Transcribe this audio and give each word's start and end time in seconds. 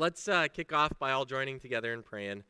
Let's 0.00 0.26
uh, 0.28 0.48
kick 0.48 0.72
off 0.72 0.98
by 0.98 1.10
all 1.10 1.26
joining 1.26 1.60
together 1.60 1.92
and 1.92 2.02
praying. 2.02 2.44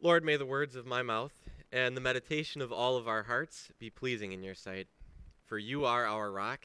Lord, 0.00 0.24
may 0.24 0.38
the 0.38 0.46
words 0.46 0.74
of 0.74 0.86
my 0.86 1.02
mouth 1.02 1.34
and 1.70 1.94
the 1.94 2.00
meditation 2.00 2.62
of 2.62 2.72
all 2.72 2.96
of 2.96 3.06
our 3.06 3.24
hearts 3.24 3.68
be 3.78 3.90
pleasing 3.90 4.32
in 4.32 4.42
your 4.42 4.54
sight. 4.54 4.86
For 5.44 5.58
you 5.58 5.84
are 5.84 6.06
our 6.06 6.32
rock, 6.32 6.64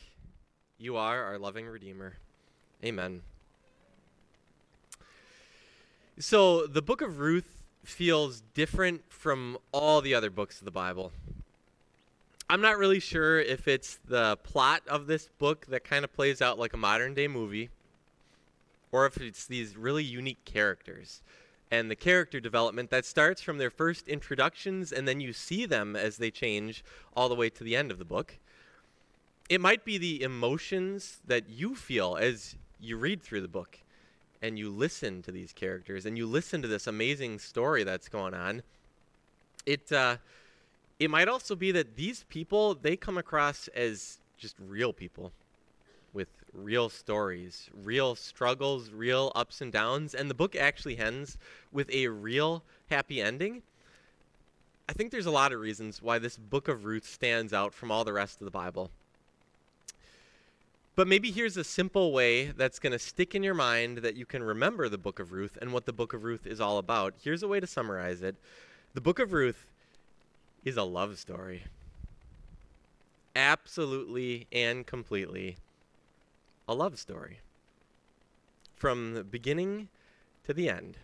you 0.78 0.96
are 0.96 1.26
our 1.26 1.38
loving 1.38 1.68
Redeemer. 1.68 2.20
Amen. 2.86 3.22
So, 6.18 6.66
the 6.66 6.82
book 6.82 7.02
of 7.02 7.20
Ruth 7.20 7.64
feels 7.84 8.42
different 8.54 9.02
from 9.10 9.58
all 9.74 10.00
the 10.00 10.16
other 10.16 10.30
books 10.30 10.60
of 10.60 10.64
the 10.64 10.72
Bible. 10.72 11.12
I'm 12.50 12.62
not 12.62 12.78
really 12.78 13.02
sure 13.02 13.42
if 13.42 13.68
it's 13.68 14.00
the 14.08 14.38
plot 14.38 14.84
of 14.88 15.08
this 15.08 15.28
book 15.38 15.66
that 15.66 15.84
kind 15.84 16.06
of 16.06 16.14
plays 16.14 16.42
out 16.42 16.58
like 16.58 16.72
a 16.72 16.78
modern 16.78 17.14
day 17.14 17.28
movie 17.28 17.72
or 18.92 19.06
if 19.06 19.18
it's 19.18 19.46
these 19.46 19.78
really 19.78 20.04
unique 20.04 20.44
characters 20.46 21.22
and 21.72 21.90
the 21.90 21.96
character 21.96 22.40
development 22.40 22.90
that 22.90 23.06
starts 23.06 23.42
from 23.42 23.58
their 23.58 23.70
first 23.70 24.08
introductions 24.10 24.92
and 24.92 25.08
then 25.08 25.22
you 25.22 25.32
see 25.32 25.66
them 25.66 25.96
as 25.96 26.18
they 26.18 26.30
change 26.30 26.84
all 27.16 27.30
the 27.30 27.36
way 27.36 27.50
to 27.50 27.64
the 27.64 27.76
end 27.76 27.92
of 27.92 27.98
the 27.98 28.06
book. 28.06 28.38
It 29.50 29.62
might 29.62 29.86
be 29.86 29.98
the 29.98 30.22
emotions 30.22 31.22
that 31.26 31.50
you 31.50 31.76
feel 31.76 32.18
as 32.18 32.56
you 32.80 32.98
read 32.98 33.22
through 33.22 33.42
the 33.42 33.48
book 33.48 33.80
and 34.42 34.60
you 34.60 34.70
listen 34.70 35.22
to 35.22 35.32
these 35.32 35.54
characters 35.54 36.06
and 36.06 36.18
you 36.18 36.26
listen 36.26 36.62
to 36.62 36.68
this 36.68 36.88
amazing 36.88 37.40
story 37.40 37.84
that's 37.84 38.10
going 38.10 38.34
on. 38.34 38.64
It 39.66 39.92
uh, 39.92 40.18
it 41.00 41.10
might 41.10 41.28
also 41.28 41.56
be 41.56 41.72
that 41.72 41.96
these 41.96 42.26
people 42.30 42.76
they 42.76 42.96
come 42.96 43.18
across 43.18 43.68
as 43.70 44.20
just 44.38 44.56
real 44.60 44.92
people 44.92 45.32
real 46.54 46.90
stories, 46.90 47.70
real 47.84 48.16
struggles, 48.16 48.92
real 48.92 49.32
ups 49.36 49.62
and 49.62 49.72
downs, 49.72 50.14
and 50.14 50.30
the 50.30 50.36
book 50.36 50.56
actually 50.56 50.98
ends 50.98 51.38
with 51.72 51.90
a 51.92 52.08
real 52.08 52.64
happy 52.90 53.22
ending. 53.22 53.64
I 54.90 54.94
think 54.94 55.12
there's 55.12 55.26
a 55.26 55.32
lot 55.32 55.54
of 55.54 55.60
reasons 55.60 56.02
why 56.02 56.20
this 56.20 56.38
book 56.38 56.68
of 56.68 56.86
Ruth 56.86 57.06
stands 57.06 57.54
out 57.54 57.74
from 57.74 57.92
all 57.92 58.04
the 58.04 58.14
rest 58.14 58.42
of 58.42 58.46
the 58.46 58.52
Bible. 58.52 58.92
But 60.96 61.08
maybe 61.08 61.32
here's 61.32 61.56
a 61.56 61.64
simple 61.64 62.12
way 62.12 62.48
that's 62.48 62.78
going 62.78 62.92
to 62.92 63.00
stick 63.00 63.34
in 63.34 63.44
your 63.44 63.54
mind 63.54 64.00
that 64.00 64.16
you 64.16 64.26
can 64.26 64.44
remember 64.44 64.90
the 64.90 64.98
book 64.98 65.20
of 65.20 65.32
Ruth 65.32 65.58
and 65.62 65.72
what 65.72 65.86
the 65.86 65.94
book 65.94 66.14
of 66.14 66.26
Ruth 66.26 66.46
is 66.46 66.60
all 66.60 66.78
about. 66.78 67.14
Here's 67.24 67.44
a 67.44 67.48
way 67.48 67.62
to 67.62 67.68
summarize 67.68 68.22
it 68.22 68.36
The 68.94 69.02
book 69.02 69.20
of 69.20 69.32
Ruth 69.32 69.66
is 70.66 70.76
a 70.76 70.84
love 70.84 71.18
story. 71.18 71.64
Absolutely 73.34 74.48
and 74.52 74.86
completely 74.86 75.56
a 76.68 76.74
love 76.74 76.98
story. 77.00 77.40
From 78.76 79.14
the 79.14 79.24
beginning 79.24 79.90
to 80.46 80.54
the 80.54 80.70
end, 80.70 80.98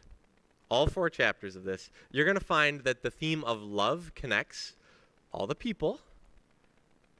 all 0.69 0.87
four 0.87 1.09
chapters 1.09 1.55
of 1.55 1.63
this, 1.63 1.89
you're 2.11 2.25
going 2.25 2.37
to 2.37 2.43
find 2.43 2.83
that 2.83 3.03
the 3.03 3.11
theme 3.11 3.43
of 3.43 3.61
love 3.61 4.11
connects 4.15 4.73
all 5.31 5.47
the 5.47 5.55
people, 5.55 5.99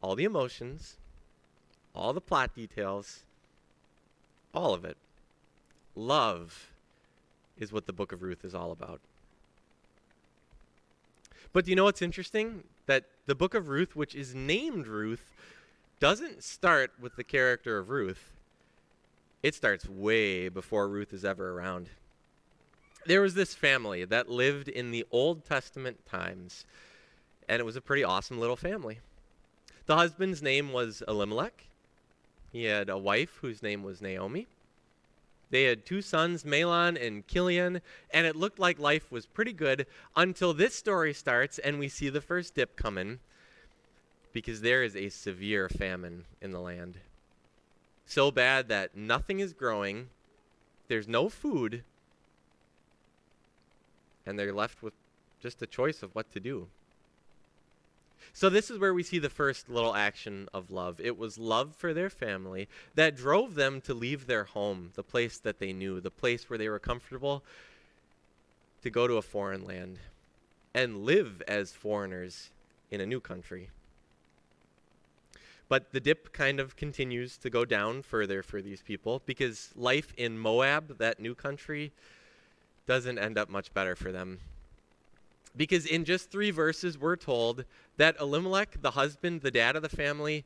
all 0.02 0.16
the 0.16 0.24
emotions, 0.24 0.98
all 1.94 2.14
the 2.14 2.22
plot 2.22 2.56
details, 2.56 3.24
all 4.54 4.74
of 4.74 4.86
it. 4.86 4.98
Love 5.96 6.72
is 7.58 7.72
what 7.72 7.88
the 7.88 7.94
book 7.94 8.12
of 8.12 8.22
Ruth 8.22 8.44
is 8.46 8.54
all 8.54 8.72
about. 8.72 9.00
But 11.54 11.66
do 11.66 11.72
you 11.72 11.76
know 11.76 11.86
what's 11.86 12.02
interesting? 12.02 12.64
That 12.86 13.06
the 13.26 13.36
book 13.36 13.54
of 13.54 13.70
Ruth, 13.70 13.96
which 13.96 14.14
is 14.14 14.36
named 14.36 14.88
Ruth, 14.88 15.34
doesn't 16.00 16.44
start 16.44 16.92
with 17.00 17.16
the 17.16 17.24
character 17.24 17.78
of 17.80 17.90
Ruth. 17.90 18.36
It 19.42 19.56
starts 19.56 19.90
way 19.90 20.48
before 20.48 20.88
Ruth 20.88 21.12
is 21.12 21.26
ever 21.26 21.52
around. 21.52 21.90
There 23.06 23.22
was 23.22 23.34
this 23.34 23.56
family 23.56 24.06
that 24.06 24.30
lived 24.30 24.68
in 24.68 24.92
the 24.92 25.06
Old 25.12 25.46
Testament 25.46 26.06
times, 26.06 26.66
and 27.50 27.60
it 27.60 27.64
was 27.66 27.76
a 27.76 27.82
pretty 27.82 28.04
awesome 28.04 28.40
little 28.40 28.56
family. 28.56 29.00
The 29.88 29.96
husband's 29.96 30.42
name 30.44 30.72
was 30.72 31.02
Elimelech. 31.08 31.66
He 32.52 32.66
had 32.66 32.90
a 32.90 32.98
wife 32.98 33.38
whose 33.42 33.64
name 33.64 33.82
was 33.82 34.02
Naomi. 34.02 34.48
They 35.50 35.64
had 35.64 35.86
two 35.86 36.02
sons, 36.02 36.44
Mahlon 36.44 37.02
and 37.02 37.26
Kilion, 37.26 37.82
and 38.12 38.28
it 38.28 38.36
looked 38.36 38.60
like 38.60 38.78
life 38.78 39.12
was 39.12 39.26
pretty 39.26 39.54
good 39.54 39.88
until 40.16 40.54
this 40.54 40.76
story 40.76 41.14
starts 41.14 41.58
and 41.58 41.80
we 41.80 41.88
see 41.88 42.10
the 42.10 42.22
first 42.22 42.54
dip 42.54 42.76
coming 42.76 43.20
because 44.34 44.62
there 44.62 44.84
is 44.84 44.96
a 44.96 45.10
severe 45.10 45.70
famine 45.70 46.26
in 46.42 46.52
the 46.52 46.60
land. 46.60 47.00
So 48.06 48.32
bad 48.32 48.70
that 48.70 48.96
nothing 48.96 49.40
is 49.40 49.54
growing, 49.54 50.10
there's 50.88 51.08
no 51.08 51.30
food, 51.30 51.84
and 54.26 54.38
they're 54.38 54.54
left 54.54 54.82
with 54.82 54.94
just 55.42 55.62
a 55.62 55.68
choice 55.68 56.04
of 56.04 56.14
what 56.16 56.32
to 56.34 56.40
do. 56.40 56.68
So, 58.34 58.50
this 58.50 58.70
is 58.70 58.78
where 58.78 58.94
we 58.94 59.04
see 59.04 59.20
the 59.20 59.30
first 59.30 59.70
little 59.70 59.96
action 59.96 60.50
of 60.54 60.70
love. 60.70 61.00
It 61.00 61.18
was 61.18 61.38
love 61.38 61.76
for 61.76 61.94
their 61.94 62.10
family 62.10 62.68
that 62.96 63.16
drove 63.16 63.56
them 63.56 63.82
to 63.82 63.94
leave 63.94 64.28
their 64.28 64.44
home, 64.44 64.92
the 64.96 65.04
place 65.04 65.38
that 65.40 65.60
they 65.60 65.74
knew, 65.74 66.00
the 66.00 66.12
place 66.12 66.50
where 66.50 66.60
they 66.60 66.70
were 66.70 66.80
comfortable, 66.80 67.44
to 68.84 68.90
go 68.90 69.08
to 69.08 69.16
a 69.16 69.22
foreign 69.22 69.66
land 69.66 70.00
and 70.74 71.04
live 71.04 71.42
as 71.48 71.72
foreigners 71.72 72.52
in 72.92 73.02
a 73.02 73.06
new 73.06 73.20
country. 73.20 73.70
But 75.70 75.92
the 75.92 76.00
dip 76.00 76.32
kind 76.32 76.60
of 76.60 76.76
continues 76.76 77.38
to 77.40 77.50
go 77.50 77.66
down 77.66 78.02
further 78.02 78.42
for 78.42 78.62
these 78.62 78.82
people 78.82 79.22
because 79.26 79.72
life 79.76 80.14
in 80.16 80.38
Moab, 80.38 80.98
that 81.00 81.20
new 81.20 81.36
country, 81.36 81.92
doesn't 82.86 83.20
end 83.20 83.38
up 83.38 83.50
much 83.50 83.74
better 83.74 83.96
for 83.96 84.12
them. 84.12 84.40
Because 85.56 85.86
in 85.86 86.06
just 86.06 86.32
three 86.32 86.52
verses, 86.52 86.98
we're 86.98 87.16
told 87.16 87.66
that 87.98 88.16
Elimelech, 88.20 88.82
the 88.82 88.92
husband, 88.92 89.42
the 89.42 89.52
dad 89.52 89.76
of 89.76 89.82
the 89.82 89.90
family, 89.90 90.46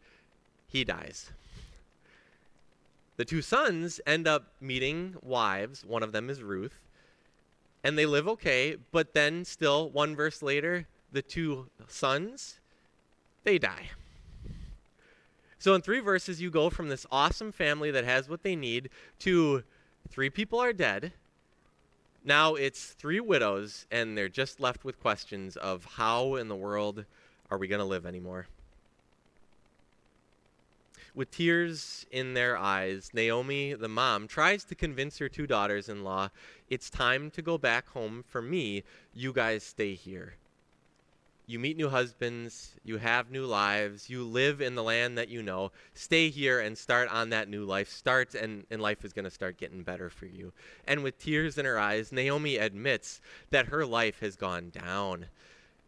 he 0.67 0.83
dies. 0.83 1.31
The 3.17 3.25
two 3.25 3.41
sons 3.41 4.01
end 4.07 4.27
up 4.27 4.53
meeting 4.59 5.15
wives. 5.21 5.85
One 5.85 6.01
of 6.01 6.13
them 6.13 6.29
is 6.29 6.41
Ruth. 6.41 6.79
And 7.83 7.97
they 7.97 8.05
live 8.05 8.27
okay, 8.27 8.77
but 8.91 9.13
then 9.13 9.43
still, 9.43 9.89
one 9.89 10.15
verse 10.15 10.41
later, 10.41 10.87
the 11.11 11.21
two 11.21 11.67
sons, 11.87 12.59
they 13.43 13.57
die. 13.57 13.89
So 15.61 15.75
in 15.75 15.81
three 15.83 15.99
verses, 15.99 16.41
you 16.41 16.49
go 16.49 16.71
from 16.71 16.89
this 16.89 17.05
awesome 17.11 17.51
family 17.51 17.91
that 17.91 18.03
has 18.03 18.27
what 18.27 18.41
they 18.41 18.55
need 18.55 18.89
to 19.19 19.63
three 20.09 20.31
people 20.31 20.57
are 20.57 20.73
dead. 20.73 21.13
Now 22.25 22.55
it's 22.55 22.93
three 22.93 23.19
widows, 23.19 23.85
and 23.91 24.17
they're 24.17 24.27
just 24.27 24.59
left 24.59 24.83
with 24.83 24.99
questions 24.99 25.57
of 25.57 25.85
how 25.85 26.33
in 26.33 26.47
the 26.47 26.55
world 26.55 27.05
are 27.51 27.59
we 27.59 27.67
going 27.67 27.77
to 27.77 27.85
live 27.85 28.07
anymore? 28.07 28.47
With 31.13 31.29
tears 31.29 32.07
in 32.09 32.33
their 32.33 32.57
eyes, 32.57 33.11
Naomi, 33.13 33.75
the 33.75 33.87
mom, 33.87 34.27
tries 34.27 34.63
to 34.63 34.73
convince 34.73 35.19
her 35.19 35.29
two 35.29 35.45
daughters 35.45 35.89
in 35.89 36.03
law 36.03 36.29
it's 36.71 36.89
time 36.89 37.29
to 37.29 37.41
go 37.43 37.59
back 37.59 37.87
home 37.89 38.23
for 38.27 38.41
me. 38.41 38.81
You 39.13 39.31
guys 39.31 39.61
stay 39.61 39.93
here 39.93 40.33
you 41.51 41.59
meet 41.59 41.75
new 41.75 41.89
husbands, 41.89 42.75
you 42.83 42.97
have 42.97 43.29
new 43.29 43.45
lives, 43.45 44.09
you 44.09 44.23
live 44.23 44.61
in 44.61 44.73
the 44.75 44.83
land 44.83 45.17
that 45.17 45.27
you 45.27 45.43
know. 45.43 45.71
Stay 45.93 46.29
here 46.29 46.61
and 46.61 46.77
start 46.77 47.09
on 47.09 47.29
that 47.29 47.49
new 47.49 47.65
life. 47.65 47.89
Start, 47.89 48.33
and, 48.33 48.65
and 48.71 48.81
life 48.81 49.03
is 49.03 49.11
going 49.11 49.25
to 49.25 49.31
start 49.31 49.57
getting 49.57 49.83
better 49.83 50.09
for 50.09 50.25
you. 50.25 50.53
And 50.87 51.03
with 51.03 51.19
tears 51.19 51.57
in 51.57 51.65
her 51.65 51.77
eyes, 51.77 52.11
Naomi 52.11 52.55
admits 52.55 53.19
that 53.49 53.67
her 53.67 53.85
life 53.85 54.21
has 54.21 54.37
gone 54.37 54.69
down, 54.69 55.25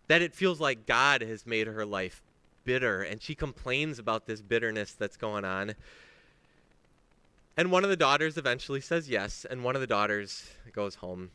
that 0.08 0.22
it 0.22 0.36
feels 0.36 0.60
like 0.60 0.86
God 0.86 1.22
has 1.22 1.46
made 1.46 1.68
her 1.68 1.86
life 1.86 2.22
bitter, 2.66 3.02
and 3.02 3.22
she 3.22 3.34
complains 3.34 4.00
about 4.00 4.26
this 4.26 4.42
bitterness 4.42 4.92
that's 4.92 5.18
going 5.18 5.46
on. 5.46 5.76
And 7.56 7.72
one 7.72 7.84
of 7.84 7.90
the 7.90 7.96
daughters 7.96 8.38
eventually 8.38 8.82
says 8.82 9.10
yes, 9.10 9.46
and 9.50 9.64
one 9.64 9.76
of 9.76 9.82
the 9.82 9.88
daughters 9.88 10.46
goes 10.74 10.96
home 10.96 11.32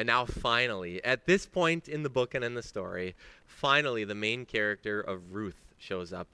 and 0.00 0.06
now, 0.06 0.24
finally, 0.24 1.04
at 1.04 1.26
this 1.26 1.44
point 1.44 1.86
in 1.86 2.04
the 2.04 2.08
book 2.08 2.34
and 2.34 2.42
in 2.42 2.54
the 2.54 2.62
story, 2.62 3.14
finally, 3.44 4.02
the 4.02 4.14
main 4.14 4.46
character 4.46 4.98
of 4.98 5.34
Ruth 5.34 5.60
shows 5.76 6.10
up. 6.10 6.26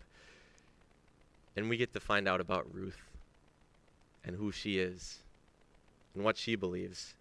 And 1.57 1.69
we 1.69 1.77
get 1.77 1.93
to 1.95 1.99
find 1.99 2.29
out 2.29 2.41
about 2.41 2.73
Ruth 2.73 3.11
and 4.25 4.37
who 4.37 4.53
she 4.53 4.79
is 4.79 5.19
and 6.15 6.23
what 6.23 6.37
she 6.37 6.55
believes. 6.55 7.15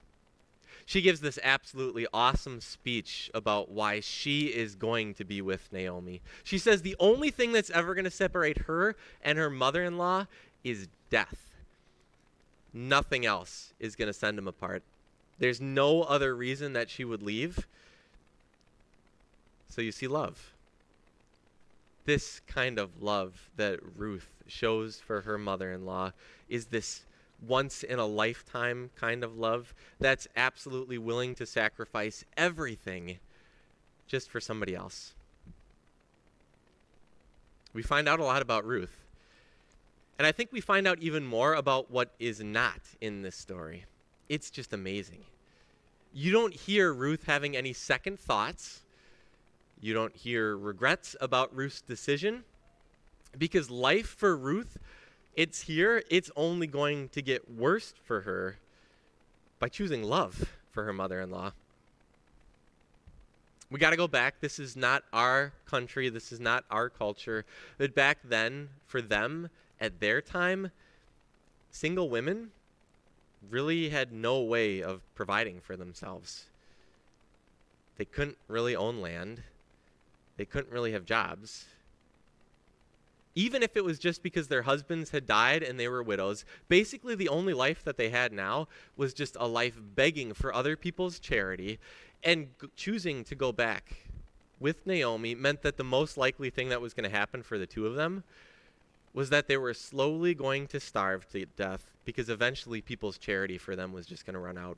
She 0.85 1.01
gives 1.01 1.19
this 1.19 1.39
absolutely 1.41 2.05
awesome 2.13 2.61
speech 2.61 3.31
about 3.33 3.71
why 3.71 3.99
she 3.99 4.45
is 4.45 4.75
going 4.75 5.15
to 5.15 5.25
be 5.25 5.41
with 5.41 5.73
Naomi. 5.73 6.21
She 6.43 6.59
says 6.59 6.83
the 6.83 6.95
only 6.99 7.31
thing 7.31 7.53
that's 7.53 7.71
ever 7.71 7.95
going 7.95 8.05
to 8.05 8.11
separate 8.11 8.59
her 8.67 8.95
and 9.23 9.39
her 9.39 9.49
mother 9.49 9.83
in 9.83 9.97
law 9.97 10.27
is 10.63 10.89
death. 11.09 11.55
Nothing 12.71 13.25
else 13.25 13.73
is 13.79 13.95
going 13.95 14.09
to 14.09 14.13
send 14.13 14.37
them 14.37 14.47
apart. 14.47 14.83
There's 15.39 15.59
no 15.59 16.03
other 16.03 16.35
reason 16.35 16.73
that 16.73 16.89
she 16.89 17.03
would 17.03 17.21
leave. 17.21 17.67
So 19.69 19.81
you 19.81 19.91
see 19.91 20.07
love. 20.07 20.53
This 22.05 22.39
kind 22.47 22.79
of 22.79 23.01
love 23.01 23.49
that 23.57 23.79
Ruth 23.97 24.29
shows 24.47 24.99
for 24.99 25.21
her 25.21 25.37
mother 25.37 25.71
in 25.71 25.85
law 25.85 26.11
is 26.47 26.67
this 26.67 27.05
once 27.45 27.83
in 27.83 27.99
a 27.99 28.05
lifetime 28.05 28.91
kind 28.95 29.23
of 29.23 29.37
love 29.37 29.73
that's 29.99 30.27
absolutely 30.35 30.97
willing 30.97 31.35
to 31.35 31.45
sacrifice 31.45 32.23
everything 32.37 33.17
just 34.07 34.29
for 34.29 34.39
somebody 34.39 34.75
else. 34.75 35.13
We 37.73 37.81
find 37.81 38.07
out 38.07 38.19
a 38.19 38.23
lot 38.23 38.41
about 38.41 38.65
Ruth. 38.65 39.01
And 40.17 40.25
I 40.25 40.31
think 40.31 40.51
we 40.53 40.61
find 40.61 40.87
out 40.87 40.99
even 40.99 41.25
more 41.25 41.55
about 41.55 41.91
what 41.91 42.13
is 42.19 42.41
not 42.41 42.79
in 43.01 43.21
this 43.21 43.35
story. 43.35 43.85
It's 44.29 44.49
just 44.49 44.73
amazing. 44.73 45.23
You 46.13 46.31
don't 46.31 46.53
hear 46.53 46.93
Ruth 46.93 47.25
having 47.25 47.55
any 47.55 47.73
second 47.73 48.19
thoughts. 48.19 48.83
You 49.79 49.93
don't 49.93 50.15
hear 50.15 50.57
regrets 50.57 51.15
about 51.19 51.55
Ruth's 51.55 51.81
decision 51.81 52.43
because 53.37 53.69
life 53.69 54.07
for 54.07 54.35
Ruth, 54.35 54.77
it's 55.35 55.61
here, 55.61 56.03
it's 56.09 56.31
only 56.35 56.67
going 56.67 57.09
to 57.09 57.21
get 57.21 57.51
worse 57.51 57.93
for 58.03 58.21
her 58.21 58.57
by 59.59 59.67
choosing 59.67 60.03
love 60.03 60.55
for 60.71 60.83
her 60.85 60.93
mother 60.93 61.21
in 61.21 61.29
law. 61.29 61.51
We 63.69 63.79
got 63.79 63.89
to 63.89 63.97
go 63.97 64.07
back. 64.07 64.39
This 64.39 64.59
is 64.59 64.75
not 64.77 65.03
our 65.11 65.51
country. 65.65 66.09
This 66.09 66.31
is 66.31 66.39
not 66.39 66.63
our 66.69 66.89
culture. 66.89 67.45
But 67.77 67.95
back 67.95 68.19
then, 68.23 68.69
for 68.85 69.01
them, 69.01 69.49
at 69.81 69.99
their 69.99 70.21
time, 70.21 70.71
single 71.71 72.09
women 72.09 72.51
really 73.49 73.89
had 73.89 74.11
no 74.11 74.41
way 74.41 74.81
of 74.81 75.01
providing 75.15 75.59
for 75.59 75.75
themselves. 75.75 76.45
They 77.97 78.05
couldn't 78.05 78.37
really 78.47 78.75
own 78.75 78.99
land, 79.01 79.43
they 80.37 80.45
couldn't 80.45 80.71
really 80.71 80.91
have 80.91 81.05
jobs. 81.05 81.65
Even 83.37 83.61
if 83.61 83.75
it 83.75 83.83
was 83.83 83.99
just 83.99 84.23
because 84.23 84.47
their 84.47 84.61
husbands 84.61 85.09
had 85.09 85.25
died 85.25 85.61
and 85.61 85.77
they 85.77 85.89
were 85.89 86.01
widows, 86.01 86.45
basically 86.69 87.15
the 87.15 87.27
only 87.27 87.53
life 87.53 87.83
that 87.83 87.97
they 87.97 88.09
had 88.09 88.31
now 88.31 88.69
was 88.95 89.13
just 89.13 89.35
a 89.37 89.47
life 89.47 89.77
begging 89.93 90.33
for 90.33 90.53
other 90.53 90.77
people's 90.77 91.19
charity 91.19 91.77
and 92.23 92.47
g- 92.61 92.69
choosing 92.77 93.25
to 93.25 93.35
go 93.35 93.51
back 93.51 94.05
with 94.57 94.87
Naomi 94.87 95.35
meant 95.35 95.63
that 95.63 95.75
the 95.75 95.83
most 95.83 96.17
likely 96.17 96.49
thing 96.49 96.69
that 96.69 96.79
was 96.79 96.93
going 96.93 97.09
to 97.09 97.15
happen 97.15 97.43
for 97.43 97.57
the 97.57 97.65
two 97.65 97.85
of 97.85 97.95
them 97.95 98.23
was 99.13 99.29
that 99.29 99.47
they 99.49 99.57
were 99.57 99.73
slowly 99.73 100.33
going 100.33 100.65
to 100.67 100.79
starve 100.79 101.27
to 101.31 101.45
death 101.57 101.94
because 102.05 102.29
eventually 102.29 102.81
people's 102.81 103.17
charity 103.17 103.57
for 103.57 103.75
them 103.75 103.91
was 103.91 104.05
just 104.05 104.25
going 104.25 104.35
to 104.35 104.39
run 104.39 104.57
out. 104.57 104.77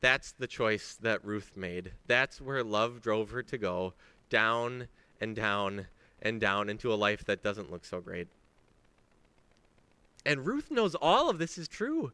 That's 0.00 0.32
the 0.32 0.46
choice 0.46 0.96
that 1.02 1.24
Ruth 1.24 1.52
made. 1.54 1.92
That's 2.06 2.40
where 2.40 2.64
love 2.64 3.02
drove 3.02 3.30
her 3.30 3.42
to 3.44 3.58
go 3.58 3.92
down 4.30 4.88
and 5.20 5.36
down 5.36 5.86
and 6.20 6.40
down 6.40 6.68
into 6.68 6.92
a 6.92 6.96
life 6.96 7.24
that 7.26 7.42
doesn't 7.42 7.70
look 7.70 7.84
so 7.84 8.00
great. 8.00 8.28
And 10.24 10.46
Ruth 10.46 10.70
knows 10.70 10.94
all 10.94 11.28
of 11.28 11.38
this 11.38 11.58
is 11.58 11.68
true. 11.68 12.12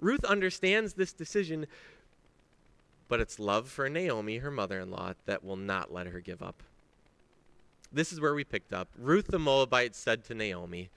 Ruth 0.00 0.24
understands 0.24 0.94
this 0.94 1.12
decision, 1.12 1.66
but 3.08 3.20
it's 3.20 3.38
love 3.38 3.68
for 3.68 3.88
Naomi, 3.88 4.38
her 4.38 4.50
mother 4.50 4.80
in 4.80 4.90
law, 4.90 5.12
that 5.26 5.44
will 5.44 5.56
not 5.56 5.92
let 5.92 6.06
her 6.06 6.20
give 6.20 6.42
up. 6.42 6.62
This 7.92 8.12
is 8.12 8.20
where 8.20 8.34
we 8.34 8.44
picked 8.44 8.72
up. 8.72 8.88
Ruth 8.96 9.26
the 9.26 9.38
Moabite 9.38 9.96
said 9.96 10.24
to 10.24 10.34
Naomi, 10.34 10.90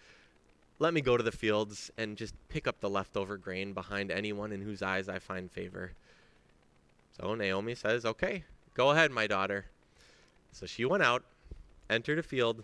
Let 0.80 0.94
me 0.94 1.02
go 1.02 1.18
to 1.18 1.24
the 1.24 1.32
fields 1.32 1.92
and 1.98 2.18
just 2.18 2.34
pick 2.50 2.68
up 2.68 2.80
the 2.80 2.90
leftover 2.90 3.38
grain 3.38 3.74
behind 3.74 4.12
anyone 4.12 4.52
in 4.52 4.62
whose 4.62 4.82
eyes 4.82 5.08
I 5.08 5.20
find 5.20 5.52
favor. 5.52 5.94
So 7.20 7.36
Naomi 7.36 7.76
says, 7.76 8.06
Okay, 8.06 8.44
go 8.74 8.92
ahead, 8.92 9.12
my 9.12 9.28
daughter. 9.28 9.66
So 10.52 10.66
she 10.66 10.86
went 10.86 11.04
out, 11.04 11.24
entered 11.90 12.20
a 12.20 12.24
field, 12.24 12.64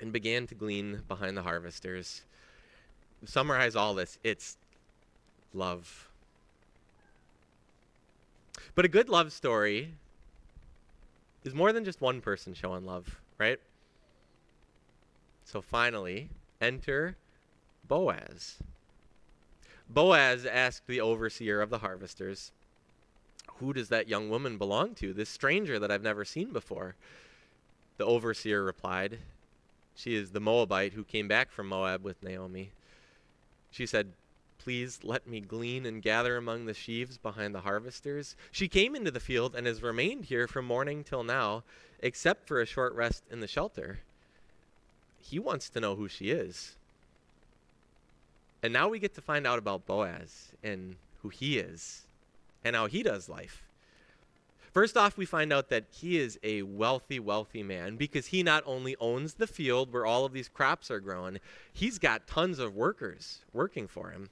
and 0.00 0.12
began 0.12 0.46
to 0.46 0.54
glean 0.54 1.02
behind 1.08 1.36
the 1.36 1.42
harvesters. 1.42 2.22
Summarize 3.24 3.74
all 3.74 3.94
this, 3.94 4.18
it's 4.22 4.56
love. 5.52 6.08
But 8.74 8.84
a 8.84 8.88
good 8.88 9.08
love 9.08 9.32
story 9.32 9.94
is 11.44 11.54
more 11.54 11.72
than 11.72 11.84
just 11.84 12.00
one 12.00 12.20
person 12.20 12.54
showing 12.54 12.84
love, 12.84 13.20
right? 13.38 13.58
So 15.44 15.62
finally, 15.62 16.28
enter 16.60 17.16
Boaz. 17.86 18.58
Boaz 19.88 20.44
asked 20.44 20.86
the 20.86 21.00
overseer 21.00 21.60
of 21.60 21.70
the 21.70 21.78
harvesters, 21.78 22.52
Who 23.58 23.72
does 23.72 23.88
that 23.88 24.08
young 24.08 24.28
woman 24.28 24.58
belong 24.58 24.94
to, 24.96 25.12
this 25.12 25.28
stranger 25.28 25.78
that 25.78 25.90
I've 25.90 26.02
never 26.02 26.24
seen 26.24 26.52
before? 26.52 26.96
The 27.98 28.04
overseer 28.04 28.62
replied, 28.62 29.18
She 29.94 30.14
is 30.14 30.32
the 30.32 30.40
Moabite 30.40 30.92
who 30.92 31.04
came 31.04 31.28
back 31.28 31.50
from 31.50 31.68
Moab 31.68 32.02
with 32.02 32.22
Naomi. 32.22 32.72
She 33.70 33.86
said, 33.86 34.12
Please 34.58 35.00
let 35.04 35.28
me 35.28 35.40
glean 35.40 35.86
and 35.86 36.02
gather 36.02 36.36
among 36.36 36.66
the 36.66 36.74
sheaves 36.74 37.18
behind 37.18 37.54
the 37.54 37.60
harvesters. 37.60 38.34
She 38.50 38.66
came 38.66 38.96
into 38.96 39.12
the 39.12 39.20
field 39.20 39.54
and 39.54 39.64
has 39.66 39.82
remained 39.82 40.24
here 40.24 40.48
from 40.48 40.64
morning 40.64 41.04
till 41.04 41.22
now, 41.22 41.62
except 42.00 42.48
for 42.48 42.60
a 42.60 42.66
short 42.66 42.92
rest 42.94 43.22
in 43.30 43.38
the 43.38 43.46
shelter. 43.46 44.00
He 45.28 45.38
wants 45.38 45.68
to 45.70 45.80
know 45.80 45.96
who 45.96 46.08
she 46.08 46.30
is. 46.30 46.76
And 48.62 48.72
now 48.72 48.88
we 48.88 48.98
get 48.98 49.14
to 49.14 49.20
find 49.20 49.46
out 49.46 49.58
about 49.58 49.86
Boaz 49.86 50.52
and 50.62 50.96
who 51.22 51.28
he 51.28 51.58
is 51.58 52.06
and 52.64 52.76
how 52.76 52.86
he 52.86 53.02
does 53.02 53.28
life. 53.28 53.62
First 54.72 54.96
off, 54.96 55.16
we 55.16 55.24
find 55.24 55.52
out 55.52 55.68
that 55.70 55.84
he 55.90 56.18
is 56.18 56.38
a 56.42 56.62
wealthy, 56.62 57.18
wealthy 57.18 57.62
man 57.62 57.96
because 57.96 58.26
he 58.26 58.42
not 58.42 58.62
only 58.66 58.94
owns 59.00 59.34
the 59.34 59.46
field 59.46 59.92
where 59.92 60.04
all 60.04 60.24
of 60.24 60.32
these 60.32 60.48
crops 60.48 60.90
are 60.90 61.00
grown, 61.00 61.38
he's 61.72 61.98
got 61.98 62.26
tons 62.26 62.58
of 62.58 62.74
workers 62.74 63.40
working 63.52 63.88
for 63.88 64.10
him. 64.10 64.28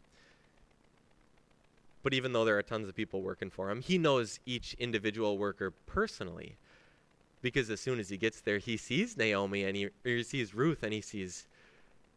But 2.02 2.12
even 2.12 2.32
though 2.34 2.44
there 2.44 2.58
are 2.58 2.62
tons 2.62 2.88
of 2.88 2.94
people 2.94 3.22
working 3.22 3.50
for 3.50 3.70
him, 3.70 3.80
he 3.80 3.96
knows 3.96 4.38
each 4.44 4.74
individual 4.78 5.38
worker 5.38 5.72
personally. 5.86 6.56
Because 7.44 7.68
as 7.68 7.78
soon 7.78 8.00
as 8.00 8.08
he 8.08 8.16
gets 8.16 8.40
there, 8.40 8.56
he 8.56 8.78
sees 8.78 9.18
Naomi 9.18 9.64
and 9.64 9.76
he, 9.76 9.90
he 10.02 10.22
sees 10.22 10.54
Ruth 10.54 10.82
and 10.82 10.94
he 10.94 11.02
sees, 11.02 11.46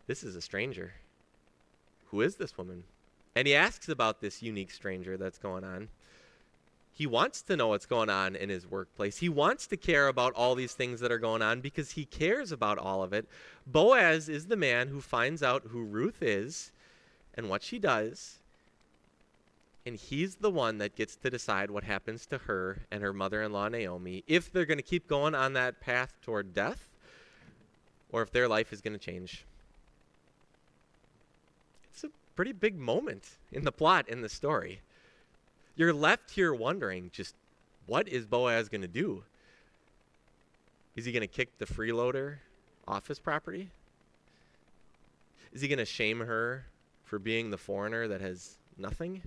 this 0.07 0.23
is 0.23 0.37
a 0.37 0.41
stranger. 0.41 0.93
Who 2.11 2.21
is 2.21 2.37
this 2.37 2.57
woman? 2.57 2.85
And 3.35 3.45
he 3.45 3.53
asks 3.53 3.89
about 3.89 4.21
this 4.21 4.41
unique 4.41 4.71
stranger 4.71 5.17
that's 5.17 5.37
going 5.37 5.65
on. 5.65 5.89
He 6.93 7.05
wants 7.05 7.41
to 7.41 7.57
know 7.57 7.67
what's 7.67 7.85
going 7.85 8.09
on 8.09 8.37
in 8.37 8.47
his 8.47 8.71
workplace. 8.71 9.17
He 9.17 9.27
wants 9.27 9.67
to 9.67 9.75
care 9.75 10.07
about 10.07 10.33
all 10.33 10.55
these 10.55 10.73
things 10.73 11.01
that 11.01 11.11
are 11.11 11.19
going 11.19 11.41
on 11.41 11.59
because 11.59 11.91
he 11.91 12.05
cares 12.05 12.53
about 12.53 12.77
all 12.77 13.03
of 13.03 13.11
it. 13.11 13.27
Boaz 13.65 14.29
is 14.29 14.45
the 14.45 14.55
man 14.55 14.87
who 14.87 15.01
finds 15.01 15.43
out 15.43 15.63
who 15.71 15.83
Ruth 15.83 16.23
is 16.23 16.71
and 17.33 17.49
what 17.49 17.63
she 17.63 17.79
does. 17.79 18.37
And 19.87 19.95
he's 19.95 20.35
the 20.35 20.51
one 20.51 20.77
that 20.79 20.95
gets 20.95 21.15
to 21.15 21.29
decide 21.29 21.71
what 21.71 21.85
happens 21.85 22.25
to 22.27 22.37
her 22.39 22.79
and 22.91 23.01
her 23.01 23.13
mother 23.13 23.41
in 23.41 23.53
law, 23.53 23.69
Naomi, 23.69 24.23
if 24.27 24.51
they're 24.51 24.65
going 24.65 24.77
to 24.77 24.83
keep 24.83 25.07
going 25.07 25.33
on 25.33 25.53
that 25.53 25.79
path 25.79 26.13
toward 26.21 26.53
death 26.53 26.89
or 28.11 28.21
if 28.21 28.31
their 28.31 28.47
life 28.47 28.73
is 28.73 28.81
going 28.81 28.93
to 28.93 28.99
change. 28.99 29.45
It's 31.91 32.03
a 32.03 32.09
pretty 32.35 32.51
big 32.51 32.77
moment 32.77 33.37
in 33.51 33.63
the 33.63 33.71
plot, 33.71 34.09
in 34.09 34.21
the 34.21 34.29
story 34.29 34.81
you're 35.77 35.93
left 35.93 36.31
here 36.31 36.53
wondering 36.53 37.11
just 37.13 37.35
what 37.85 38.09
is 38.09 38.25
Boaz 38.25 38.67
going 38.67 38.81
to 38.81 38.87
do? 38.87 39.23
Is 40.97 41.05
he 41.05 41.13
going 41.13 41.21
to 41.21 41.27
kick 41.27 41.57
the 41.59 41.65
freeloader 41.65 42.37
off 42.87 43.07
his 43.07 43.19
property? 43.19 43.69
Is 45.53 45.61
he 45.61 45.67
going 45.69 45.77
to 45.77 45.85
shame 45.85 46.19
her 46.19 46.65
for 47.05 47.19
being 47.19 47.51
the 47.51 47.57
foreigner 47.57 48.07
that 48.07 48.19
has 48.19 48.57
nothing? 48.77 49.21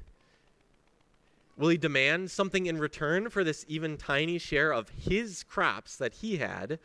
Will 1.61 1.69
he 1.69 1.77
demand 1.77 2.31
something 2.31 2.65
in 2.65 2.79
return 2.79 3.29
for 3.29 3.45
this 3.45 3.67
even 3.69 3.99
tiny 3.99 4.39
share 4.39 4.73
of 4.73 4.89
his 4.89 5.43
crops 5.43 5.95
that 5.97 6.15
he 6.15 6.39
had? 6.39 6.79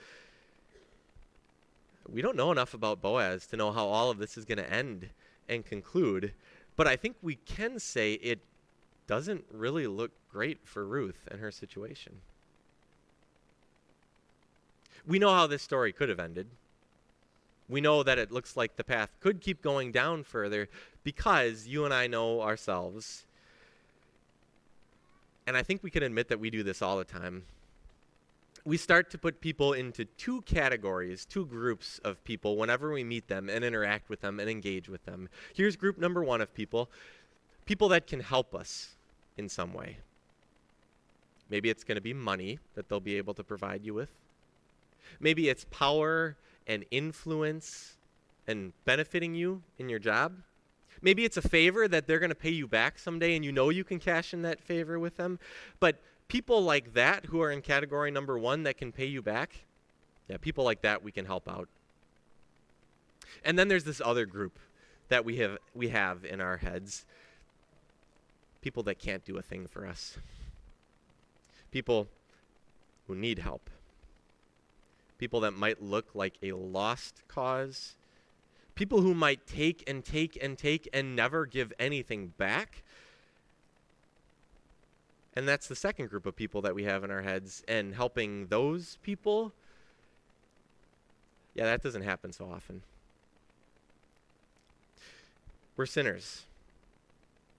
We 2.11 2.21
don't 2.21 2.35
know 2.35 2.51
enough 2.51 2.73
about 2.73 3.01
Boaz 3.01 3.47
to 3.47 3.55
know 3.55 3.71
how 3.71 3.87
all 3.87 4.11
of 4.11 4.17
this 4.17 4.37
is 4.37 4.43
going 4.43 4.57
to 4.57 4.69
end 4.69 5.11
and 5.47 5.65
conclude, 5.65 6.33
but 6.75 6.87
I 6.87 6.97
think 6.97 7.15
we 7.21 7.35
can 7.35 7.79
say 7.79 8.15
it 8.15 8.39
doesn't 9.07 9.45
really 9.49 9.87
look 9.87 10.11
great 10.29 10.59
for 10.65 10.85
Ruth 10.85 11.25
and 11.31 11.39
her 11.39 11.51
situation. 11.51 12.19
We 15.07 15.19
know 15.19 15.33
how 15.33 15.47
this 15.47 15.61
story 15.61 15.93
could 15.93 16.09
have 16.09 16.19
ended. 16.19 16.47
We 17.69 17.79
know 17.79 18.03
that 18.03 18.17
it 18.19 18.29
looks 18.29 18.57
like 18.57 18.75
the 18.75 18.83
path 18.83 19.15
could 19.21 19.39
keep 19.39 19.61
going 19.61 19.93
down 19.93 20.25
further 20.25 20.67
because 21.05 21.65
you 21.65 21.85
and 21.85 21.93
I 21.93 22.07
know 22.07 22.41
ourselves. 22.41 23.24
And 25.47 25.55
I 25.55 25.63
think 25.63 25.83
we 25.83 25.89
can 25.89 26.03
admit 26.03 26.29
that 26.29 26.39
we 26.39 26.49
do 26.49 26.63
this 26.63 26.81
all 26.81 26.97
the 26.97 27.03
time. 27.03 27.43
We 28.63 28.77
start 28.77 29.11
to 29.11 29.17
put 29.17 29.41
people 29.41 29.73
into 29.73 30.05
two 30.05 30.41
categories, 30.41 31.25
two 31.25 31.45
groups 31.45 31.99
of 32.03 32.23
people 32.23 32.57
whenever 32.57 32.91
we 32.91 33.03
meet 33.03 33.27
them 33.27 33.47
and 33.47 33.63
interact 33.63 34.09
with 34.09 34.21
them 34.21 34.39
and 34.39 34.49
engage 34.49 34.89
with 34.89 35.05
them. 35.05 35.29
Here's 35.53 35.75
group 35.75 35.99
number 35.99 36.23
one 36.23 36.41
of 36.41 36.53
people 36.53 36.89
people 37.65 37.89
that 37.89 38.05
can 38.05 38.19
help 38.19 38.53
us 38.53 38.95
in 39.37 39.49
some 39.49 39.73
way. 39.73 39.97
Maybe 41.49 41.69
it's 41.69 41.83
going 41.83 41.95
to 41.95 42.01
be 42.01 42.13
money 42.13 42.59
that 42.75 42.89
they'll 42.89 42.99
be 42.99 43.17
able 43.17 43.33
to 43.35 43.43
provide 43.43 43.83
you 43.83 43.93
with. 43.93 44.09
Maybe 45.19 45.49
it's 45.49 45.65
power 45.69 46.37
and 46.67 46.85
influence 46.91 47.97
and 48.47 48.73
benefiting 48.85 49.35
you 49.35 49.61
in 49.77 49.89
your 49.89 49.99
job. 49.99 50.33
Maybe 51.01 51.25
it's 51.25 51.37
a 51.37 51.41
favor 51.41 51.87
that 51.87 52.07
they're 52.07 52.19
going 52.19 52.29
to 52.29 52.35
pay 52.35 52.49
you 52.49 52.67
back 52.67 52.97
someday 52.97 53.35
and 53.35 53.43
you 53.43 53.51
know 53.51 53.69
you 53.69 53.83
can 53.83 53.99
cash 53.99 54.33
in 54.33 54.41
that 54.43 54.61
favor 54.61 54.97
with 54.99 55.17
them. 55.17 55.39
But 55.79 56.01
people 56.27 56.61
like 56.61 56.93
that 56.93 57.25
who 57.25 57.41
are 57.41 57.51
in 57.51 57.61
category 57.61 58.11
number 58.11 58.37
one 58.37 58.63
that 58.63 58.77
can 58.77 58.91
pay 58.91 59.05
you 59.05 59.21
back, 59.21 59.65
yeah, 60.27 60.37
people 60.37 60.63
like 60.63 60.81
that 60.81 61.03
we 61.03 61.11
can 61.11 61.25
help 61.25 61.47
out. 61.47 61.69
And 63.43 63.59
then 63.59 63.67
there's 63.67 63.83
this 63.83 64.01
other 64.03 64.25
group 64.25 64.59
that 65.09 65.23
we 65.23 65.37
have 65.37 65.57
we 65.73 65.89
have 65.89 66.25
in 66.25 66.41
our 66.41 66.57
heads. 66.57 67.05
People 68.61 68.83
that 68.83 68.97
can't 68.97 69.23
do 69.23 69.37
a 69.37 69.41
thing 69.41 69.67
for 69.67 69.85
us. 69.85 70.17
People 71.71 72.07
who 73.07 73.15
need 73.15 73.39
help. 73.39 73.69
People 75.17 75.41
that 75.41 75.51
might 75.51 75.81
look 75.81 76.15
like 76.15 76.35
a 76.41 76.53
lost 76.53 77.21
cause. 77.27 77.95
People 78.75 79.01
who 79.01 79.13
might 79.13 79.47
take 79.47 79.89
and 79.89 80.03
take 80.03 80.37
and 80.41 80.57
take 80.57 80.87
and 80.93 81.15
never 81.15 81.45
give 81.45 81.71
anything 81.79 82.33
back. 82.37 82.83
And 85.33 85.47
that's 85.47 85.67
the 85.67 85.75
second 85.75 86.09
group 86.09 86.25
of 86.25 86.35
people 86.35 86.61
that 86.61 86.75
we 86.75 86.83
have 86.83 87.03
in 87.03 87.11
our 87.11 87.21
heads. 87.21 87.63
And 87.67 87.95
helping 87.95 88.47
those 88.47 88.97
people, 89.01 89.53
yeah, 91.53 91.65
that 91.65 91.81
doesn't 91.81 92.03
happen 92.03 92.33
so 92.33 92.45
often. 92.53 92.81
We're 95.77 95.85
sinners 95.85 96.45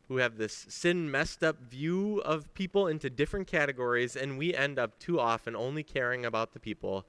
who 0.09 0.19
have 0.19 0.39
this 0.39 0.67
sin 0.69 1.11
messed 1.11 1.43
up 1.43 1.61
view 1.61 2.21
of 2.25 2.53
people 2.55 2.87
into 2.87 3.11
different 3.11 3.47
categories, 3.47 4.17
and 4.17 4.39
we 4.39 4.55
end 4.55 4.79
up 4.79 4.99
too 4.99 5.19
often 5.19 5.57
only 5.57 5.83
caring 5.83 6.25
about 6.25 6.53
the 6.53 6.61
people 6.61 7.05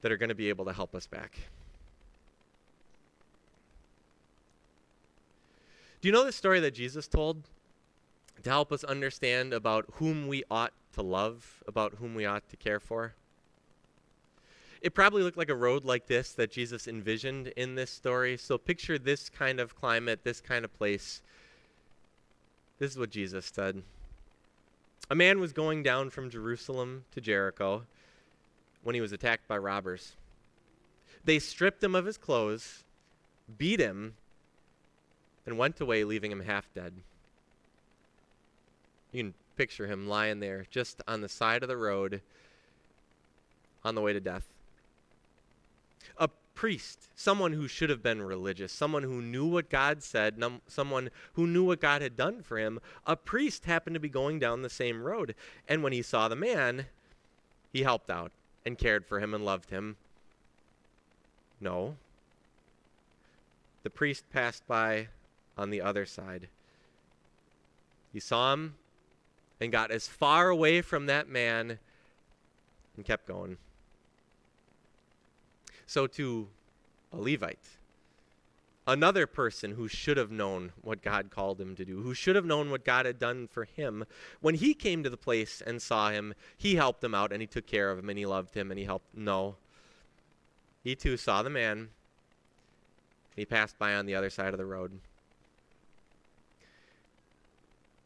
that 0.00 0.10
are 0.10 0.16
going 0.16 0.28
to 0.28 0.34
be 0.34 0.48
able 0.48 0.64
to 0.64 0.72
help 0.72 0.94
us 0.94 1.06
back. 1.06 1.38
Do 6.06 6.08
you 6.08 6.12
know 6.12 6.24
the 6.24 6.30
story 6.30 6.60
that 6.60 6.72
Jesus 6.72 7.08
told 7.08 7.48
to 8.44 8.48
help 8.48 8.70
us 8.70 8.84
understand 8.84 9.52
about 9.52 9.86
whom 9.94 10.28
we 10.28 10.44
ought 10.48 10.72
to 10.92 11.02
love, 11.02 11.64
about 11.66 11.94
whom 11.94 12.14
we 12.14 12.24
ought 12.24 12.48
to 12.48 12.56
care 12.56 12.78
for? 12.78 13.16
It 14.80 14.94
probably 14.94 15.24
looked 15.24 15.36
like 15.36 15.50
a 15.50 15.56
road 15.56 15.84
like 15.84 16.06
this 16.06 16.30
that 16.34 16.52
Jesus 16.52 16.86
envisioned 16.86 17.48
in 17.48 17.74
this 17.74 17.90
story. 17.90 18.36
So 18.36 18.56
picture 18.56 19.00
this 19.00 19.28
kind 19.28 19.58
of 19.58 19.74
climate, 19.74 20.20
this 20.22 20.40
kind 20.40 20.64
of 20.64 20.72
place. 20.72 21.22
This 22.78 22.92
is 22.92 22.98
what 23.00 23.10
Jesus 23.10 23.50
said. 23.52 23.82
A 25.10 25.16
man 25.16 25.40
was 25.40 25.52
going 25.52 25.82
down 25.82 26.10
from 26.10 26.30
Jerusalem 26.30 27.04
to 27.16 27.20
Jericho 27.20 27.82
when 28.84 28.94
he 28.94 29.00
was 29.00 29.10
attacked 29.10 29.48
by 29.48 29.58
robbers. 29.58 30.12
They 31.24 31.40
stripped 31.40 31.82
him 31.82 31.96
of 31.96 32.04
his 32.04 32.16
clothes, 32.16 32.84
beat 33.58 33.80
him, 33.80 34.14
and 35.46 35.56
went 35.56 35.80
away, 35.80 36.04
leaving 36.04 36.32
him 36.32 36.40
half 36.40 36.68
dead. 36.74 36.92
You 39.12 39.22
can 39.22 39.34
picture 39.56 39.86
him 39.86 40.08
lying 40.08 40.40
there 40.40 40.66
just 40.70 41.00
on 41.08 41.20
the 41.20 41.28
side 41.28 41.62
of 41.62 41.68
the 41.68 41.76
road 41.76 42.20
on 43.84 43.94
the 43.94 44.00
way 44.00 44.12
to 44.12 44.20
death. 44.20 44.48
A 46.18 46.28
priest, 46.54 47.08
someone 47.14 47.52
who 47.52 47.68
should 47.68 47.88
have 47.88 48.02
been 48.02 48.22
religious, 48.22 48.72
someone 48.72 49.04
who 49.04 49.22
knew 49.22 49.46
what 49.46 49.70
God 49.70 50.02
said, 50.02 50.38
num- 50.38 50.62
someone 50.66 51.10
who 51.34 51.46
knew 51.46 51.64
what 51.64 51.80
God 51.80 52.02
had 52.02 52.16
done 52.16 52.42
for 52.42 52.58
him, 52.58 52.80
a 53.06 53.14
priest 53.14 53.66
happened 53.66 53.94
to 53.94 54.00
be 54.00 54.08
going 54.08 54.38
down 54.38 54.62
the 54.62 54.70
same 54.70 55.02
road. 55.02 55.34
And 55.68 55.82
when 55.82 55.92
he 55.92 56.02
saw 56.02 56.28
the 56.28 56.36
man, 56.36 56.86
he 57.72 57.82
helped 57.82 58.10
out 58.10 58.32
and 58.64 58.76
cared 58.76 59.06
for 59.06 59.20
him 59.20 59.34
and 59.34 59.44
loved 59.44 59.70
him. 59.70 59.96
No. 61.60 61.96
The 63.82 63.90
priest 63.90 64.24
passed 64.32 64.66
by 64.66 65.08
on 65.56 65.70
the 65.70 65.80
other 65.80 66.06
side. 66.06 66.48
He 68.12 68.20
saw 68.20 68.52
him 68.52 68.74
and 69.60 69.72
got 69.72 69.90
as 69.90 70.06
far 70.06 70.48
away 70.48 70.82
from 70.82 71.06
that 71.06 71.28
man 71.28 71.78
and 72.96 73.04
kept 73.04 73.26
going. 73.26 73.56
So, 75.86 76.06
to 76.08 76.48
a 77.12 77.16
Levite, 77.16 77.78
another 78.86 79.26
person 79.26 79.72
who 79.72 79.88
should 79.88 80.16
have 80.16 80.30
known 80.30 80.72
what 80.82 81.02
God 81.02 81.30
called 81.30 81.60
him 81.60 81.76
to 81.76 81.84
do, 81.84 82.02
who 82.02 82.14
should 82.14 82.36
have 82.36 82.44
known 82.44 82.70
what 82.70 82.84
God 82.84 83.06
had 83.06 83.18
done 83.18 83.46
for 83.46 83.64
him, 83.64 84.04
when 84.40 84.56
he 84.56 84.74
came 84.74 85.02
to 85.02 85.10
the 85.10 85.16
place 85.16 85.62
and 85.64 85.80
saw 85.80 86.10
him, 86.10 86.34
he 86.56 86.74
helped 86.76 87.02
him 87.02 87.14
out 87.14 87.32
and 87.32 87.40
he 87.40 87.46
took 87.46 87.66
care 87.66 87.90
of 87.90 87.98
him 87.98 88.08
and 88.08 88.18
he 88.18 88.26
loved 88.26 88.54
him 88.54 88.70
and 88.70 88.78
he 88.78 88.84
helped. 88.84 89.14
No. 89.14 89.56
He 90.82 90.94
too 90.94 91.16
saw 91.16 91.42
the 91.42 91.50
man. 91.50 91.90
He 93.34 93.44
passed 93.44 93.78
by 93.78 93.94
on 93.94 94.06
the 94.06 94.14
other 94.14 94.30
side 94.30 94.54
of 94.54 94.58
the 94.58 94.66
road. 94.66 94.98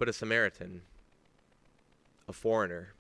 But 0.01 0.09
a 0.09 0.15
Samaritan, 0.15 0.81
a 2.27 2.33
foreigner, 2.33 2.95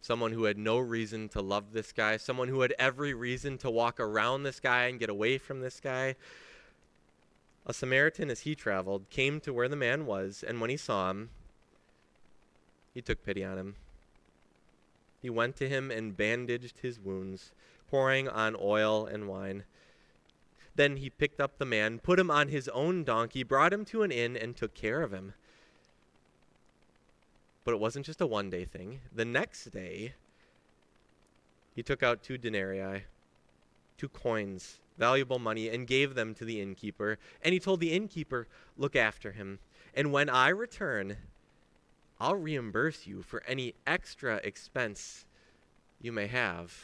someone 0.00 0.32
who 0.32 0.42
had 0.42 0.58
no 0.58 0.78
reason 0.78 1.28
to 1.28 1.40
love 1.40 1.72
this 1.72 1.92
guy, 1.92 2.16
someone 2.16 2.48
who 2.48 2.62
had 2.62 2.74
every 2.76 3.14
reason 3.14 3.56
to 3.58 3.70
walk 3.70 4.00
around 4.00 4.42
this 4.42 4.58
guy 4.58 4.86
and 4.86 4.98
get 4.98 5.08
away 5.08 5.38
from 5.38 5.60
this 5.60 5.78
guy. 5.78 6.16
A 7.66 7.72
Samaritan, 7.72 8.30
as 8.30 8.40
he 8.40 8.56
traveled, 8.56 9.10
came 9.10 9.38
to 9.42 9.52
where 9.52 9.68
the 9.68 9.76
man 9.76 10.06
was, 10.06 10.42
and 10.44 10.60
when 10.60 10.70
he 10.70 10.76
saw 10.76 11.08
him, 11.10 11.30
he 12.92 13.00
took 13.00 13.24
pity 13.24 13.44
on 13.44 13.56
him. 13.56 13.76
He 15.22 15.30
went 15.30 15.54
to 15.58 15.68
him 15.68 15.92
and 15.92 16.16
bandaged 16.16 16.80
his 16.80 16.98
wounds, 16.98 17.52
pouring 17.88 18.28
on 18.28 18.56
oil 18.60 19.06
and 19.06 19.28
wine. 19.28 19.62
Then 20.74 20.96
he 20.96 21.10
picked 21.10 21.40
up 21.40 21.58
the 21.58 21.64
man, 21.64 22.00
put 22.00 22.18
him 22.18 22.28
on 22.28 22.48
his 22.48 22.66
own 22.70 23.04
donkey, 23.04 23.44
brought 23.44 23.72
him 23.72 23.84
to 23.84 24.02
an 24.02 24.10
inn, 24.10 24.36
and 24.36 24.56
took 24.56 24.74
care 24.74 25.02
of 25.02 25.12
him. 25.12 25.34
But 27.70 27.76
it 27.76 27.80
wasn't 27.82 28.04
just 28.04 28.20
a 28.20 28.26
one 28.26 28.50
day 28.50 28.64
thing. 28.64 28.98
The 29.14 29.24
next 29.24 29.66
day, 29.66 30.14
he 31.72 31.84
took 31.84 32.02
out 32.02 32.20
two 32.20 32.36
denarii, 32.36 33.04
two 33.96 34.08
coins, 34.08 34.80
valuable 34.98 35.38
money, 35.38 35.68
and 35.68 35.86
gave 35.86 36.16
them 36.16 36.34
to 36.34 36.44
the 36.44 36.60
innkeeper. 36.60 37.16
And 37.44 37.52
he 37.52 37.60
told 37.60 37.78
the 37.78 37.92
innkeeper, 37.92 38.48
Look 38.76 38.96
after 38.96 39.30
him. 39.30 39.60
And 39.94 40.10
when 40.10 40.28
I 40.28 40.48
return, 40.48 41.16
I'll 42.18 42.34
reimburse 42.34 43.06
you 43.06 43.22
for 43.22 43.40
any 43.46 43.74
extra 43.86 44.38
expense 44.42 45.24
you 46.00 46.10
may 46.10 46.26
have. 46.26 46.76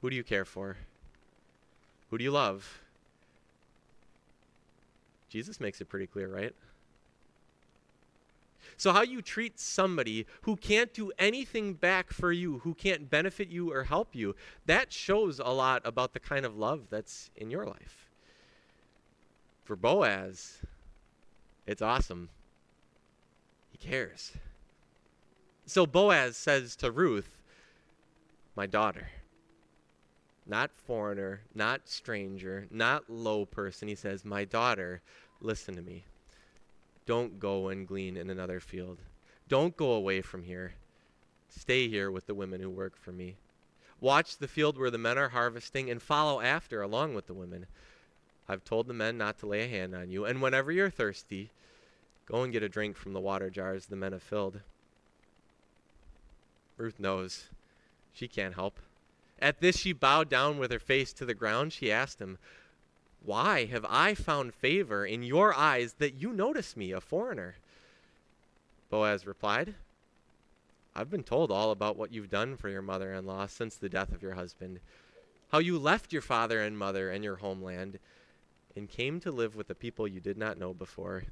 Who 0.00 0.10
do 0.10 0.16
you 0.16 0.24
care 0.24 0.44
for? 0.44 0.76
Who 2.10 2.18
do 2.18 2.24
you 2.24 2.32
love? 2.32 2.80
Jesus 5.28 5.60
makes 5.60 5.80
it 5.80 5.88
pretty 5.88 6.08
clear, 6.08 6.26
right? 6.26 6.52
So, 8.80 8.94
how 8.94 9.02
you 9.02 9.20
treat 9.20 9.60
somebody 9.60 10.24
who 10.40 10.56
can't 10.56 10.94
do 10.94 11.12
anything 11.18 11.74
back 11.74 12.10
for 12.10 12.32
you, 12.32 12.60
who 12.60 12.72
can't 12.72 13.10
benefit 13.10 13.48
you 13.48 13.70
or 13.74 13.84
help 13.84 14.14
you, 14.14 14.34
that 14.64 14.90
shows 14.90 15.38
a 15.38 15.50
lot 15.50 15.82
about 15.84 16.14
the 16.14 16.18
kind 16.18 16.46
of 16.46 16.56
love 16.56 16.86
that's 16.88 17.30
in 17.36 17.50
your 17.50 17.66
life. 17.66 18.08
For 19.64 19.76
Boaz, 19.76 20.60
it's 21.66 21.82
awesome. 21.82 22.30
He 23.68 23.76
cares. 23.76 24.32
So, 25.66 25.84
Boaz 25.84 26.38
says 26.38 26.74
to 26.76 26.90
Ruth, 26.90 27.36
My 28.56 28.64
daughter, 28.64 29.08
not 30.46 30.70
foreigner, 30.74 31.42
not 31.54 31.86
stranger, 31.86 32.66
not 32.70 33.10
low 33.10 33.44
person. 33.44 33.88
He 33.88 33.94
says, 33.94 34.24
My 34.24 34.46
daughter, 34.46 35.02
listen 35.42 35.76
to 35.76 35.82
me. 35.82 36.04
Don't 37.06 37.38
go 37.38 37.68
and 37.68 37.86
glean 37.86 38.16
in 38.16 38.30
another 38.30 38.60
field. 38.60 38.98
Don't 39.48 39.76
go 39.76 39.92
away 39.92 40.20
from 40.20 40.44
here. 40.44 40.74
Stay 41.48 41.88
here 41.88 42.10
with 42.10 42.26
the 42.26 42.34
women 42.34 42.60
who 42.60 42.70
work 42.70 42.96
for 42.96 43.12
me. 43.12 43.36
Watch 44.00 44.38
the 44.38 44.48
field 44.48 44.78
where 44.78 44.90
the 44.90 44.98
men 44.98 45.18
are 45.18 45.30
harvesting 45.30 45.90
and 45.90 46.00
follow 46.00 46.40
after 46.40 46.80
along 46.80 47.14
with 47.14 47.26
the 47.26 47.34
women. 47.34 47.66
I've 48.48 48.64
told 48.64 48.86
the 48.86 48.94
men 48.94 49.18
not 49.18 49.38
to 49.38 49.46
lay 49.46 49.62
a 49.62 49.68
hand 49.68 49.94
on 49.94 50.10
you, 50.10 50.24
and 50.24 50.40
whenever 50.40 50.72
you're 50.72 50.90
thirsty, 50.90 51.50
go 52.26 52.42
and 52.42 52.52
get 52.52 52.62
a 52.62 52.68
drink 52.68 52.96
from 52.96 53.12
the 53.12 53.20
water 53.20 53.50
jars 53.50 53.86
the 53.86 53.96
men 53.96 54.12
have 54.12 54.22
filled. 54.22 54.60
Ruth 56.76 56.98
knows. 56.98 57.48
She 58.12 58.26
can't 58.26 58.54
help. 58.54 58.78
At 59.38 59.60
this, 59.60 59.76
she 59.76 59.92
bowed 59.92 60.28
down 60.28 60.58
with 60.58 60.70
her 60.70 60.78
face 60.78 61.12
to 61.14 61.24
the 61.24 61.34
ground. 61.34 61.72
She 61.72 61.92
asked 61.92 62.20
him, 62.20 62.38
why 63.24 63.66
have 63.66 63.84
I 63.88 64.14
found 64.14 64.54
favor 64.54 65.04
in 65.04 65.22
your 65.22 65.54
eyes 65.54 65.94
that 65.98 66.14
you 66.14 66.32
notice 66.32 66.76
me, 66.76 66.92
a 66.92 67.00
foreigner? 67.00 67.56
Boaz 68.88 69.26
replied, 69.26 69.74
I've 70.94 71.10
been 71.10 71.22
told 71.22 71.50
all 71.50 71.70
about 71.70 71.96
what 71.96 72.12
you've 72.12 72.30
done 72.30 72.56
for 72.56 72.68
your 72.68 72.82
mother 72.82 73.12
in 73.12 73.26
law 73.26 73.46
since 73.46 73.76
the 73.76 73.88
death 73.88 74.12
of 74.12 74.22
your 74.22 74.34
husband, 74.34 74.80
how 75.52 75.58
you 75.58 75.78
left 75.78 76.12
your 76.12 76.22
father 76.22 76.60
and 76.60 76.76
mother 76.76 77.10
and 77.10 77.22
your 77.22 77.36
homeland 77.36 77.98
and 78.74 78.88
came 78.88 79.20
to 79.20 79.30
live 79.30 79.54
with 79.54 79.68
the 79.68 79.74
people 79.74 80.08
you 80.08 80.20
did 80.20 80.38
not 80.38 80.58
know 80.58 80.72
before. 80.72 81.24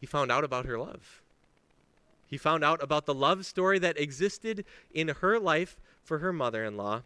He 0.00 0.06
found 0.06 0.30
out 0.30 0.44
about 0.44 0.66
her 0.66 0.78
love. 0.78 1.22
He 2.26 2.36
found 2.36 2.64
out 2.64 2.82
about 2.82 3.06
the 3.06 3.14
love 3.14 3.46
story 3.46 3.78
that 3.78 3.98
existed 3.98 4.64
in 4.92 5.08
her 5.08 5.38
life 5.38 5.76
for 6.02 6.18
her 6.18 6.32
mother 6.32 6.64
in 6.64 6.76
law 6.76 7.02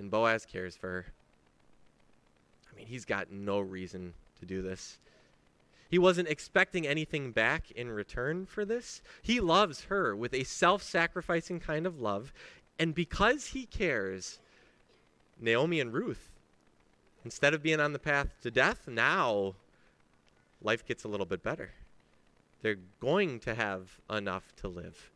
and 0.00 0.10
Boaz 0.10 0.44
cares 0.44 0.76
for 0.76 0.88
her. 0.88 1.06
I 2.72 2.76
mean, 2.76 2.86
he's 2.86 3.04
got 3.04 3.30
no 3.30 3.60
reason 3.60 4.14
to 4.40 4.46
do 4.46 4.62
this. 4.62 4.98
He 5.90 5.98
wasn't 5.98 6.28
expecting 6.28 6.86
anything 6.86 7.32
back 7.32 7.70
in 7.72 7.90
return 7.90 8.46
for 8.46 8.64
this. 8.64 9.02
He 9.22 9.40
loves 9.40 9.84
her 9.84 10.16
with 10.16 10.32
a 10.32 10.44
self 10.44 10.82
sacrificing 10.82 11.60
kind 11.60 11.86
of 11.86 12.00
love. 12.00 12.32
And 12.78 12.94
because 12.94 13.48
he 13.48 13.66
cares, 13.66 14.38
Naomi 15.38 15.80
and 15.80 15.92
Ruth, 15.92 16.30
instead 17.24 17.52
of 17.52 17.62
being 17.62 17.80
on 17.80 17.92
the 17.92 17.98
path 17.98 18.28
to 18.42 18.50
death, 18.50 18.88
now 18.88 19.54
life 20.62 20.86
gets 20.86 21.04
a 21.04 21.08
little 21.08 21.26
bit 21.26 21.42
better. 21.42 21.72
They're 22.62 22.78
going 23.00 23.40
to 23.40 23.54
have 23.54 24.00
enough 24.08 24.54
to 24.56 24.68
live. 24.68 25.10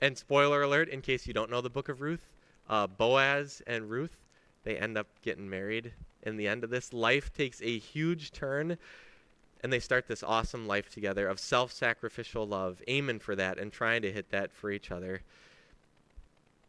And 0.00 0.16
spoiler 0.16 0.62
alert, 0.62 0.88
in 0.88 1.02
case 1.02 1.26
you 1.26 1.34
don't 1.34 1.50
know 1.50 1.60
the 1.60 1.68
book 1.68 1.88
of 1.88 2.00
Ruth, 2.00 2.29
uh, 2.70 2.86
Boaz 2.86 3.60
and 3.66 3.90
Ruth, 3.90 4.16
they 4.64 4.76
end 4.76 4.96
up 4.96 5.08
getting 5.22 5.50
married 5.50 5.92
in 6.22 6.36
the 6.36 6.48
end 6.48 6.64
of 6.64 6.70
this. 6.70 6.92
Life 6.92 7.32
takes 7.34 7.60
a 7.60 7.78
huge 7.78 8.30
turn 8.30 8.78
and 9.62 9.72
they 9.72 9.80
start 9.80 10.06
this 10.06 10.22
awesome 10.22 10.66
life 10.66 10.88
together 10.88 11.28
of 11.28 11.38
self 11.38 11.72
sacrificial 11.72 12.46
love, 12.46 12.80
aiming 12.88 13.18
for 13.18 13.36
that 13.36 13.58
and 13.58 13.70
trying 13.72 14.00
to 14.02 14.12
hit 14.12 14.30
that 14.30 14.52
for 14.52 14.70
each 14.70 14.90
other. 14.90 15.20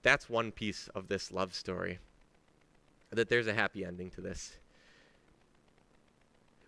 That's 0.03 0.29
one 0.29 0.51
piece 0.51 0.89
of 0.95 1.07
this 1.07 1.31
love 1.31 1.53
story. 1.53 1.99
That 3.11 3.29
there's 3.29 3.47
a 3.47 3.53
happy 3.53 3.85
ending 3.85 4.09
to 4.11 4.21
this. 4.21 4.57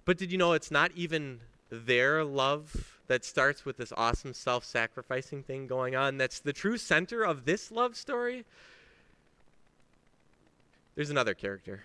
But 0.06 0.18
did 0.18 0.32
you 0.32 0.38
know 0.38 0.54
it's 0.54 0.72
not 0.72 0.92
even 0.96 1.40
their 1.70 2.24
love 2.24 3.00
that 3.08 3.26
starts 3.26 3.66
with 3.66 3.78
this 3.78 3.92
awesome 3.98 4.34
self 4.34 4.64
sacrificing 4.64 5.42
thing 5.42 5.66
going 5.68 5.96
on? 5.96 6.18
That's 6.18 6.40
the 6.40 6.54
true 6.54 6.78
center 6.78 7.24
of 7.24 7.46
this 7.46 7.72
love 7.72 7.96
story. 7.96 8.46
There's 10.96 11.10
another 11.10 11.34
character. 11.34 11.84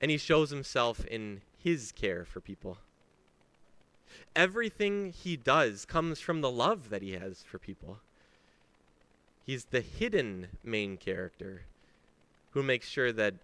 And 0.00 0.10
he 0.10 0.18
shows 0.18 0.50
himself 0.50 1.04
in 1.06 1.40
his 1.58 1.92
care 1.92 2.24
for 2.24 2.40
people. 2.40 2.78
Everything 4.36 5.12
he 5.12 5.36
does 5.36 5.84
comes 5.84 6.20
from 6.20 6.40
the 6.40 6.50
love 6.50 6.90
that 6.90 7.02
he 7.02 7.12
has 7.12 7.42
for 7.42 7.58
people. 7.58 7.98
He's 9.42 9.66
the 9.66 9.80
hidden 9.80 10.48
main 10.62 10.96
character 10.96 11.62
who 12.50 12.62
makes 12.62 12.88
sure 12.88 13.12
that 13.12 13.34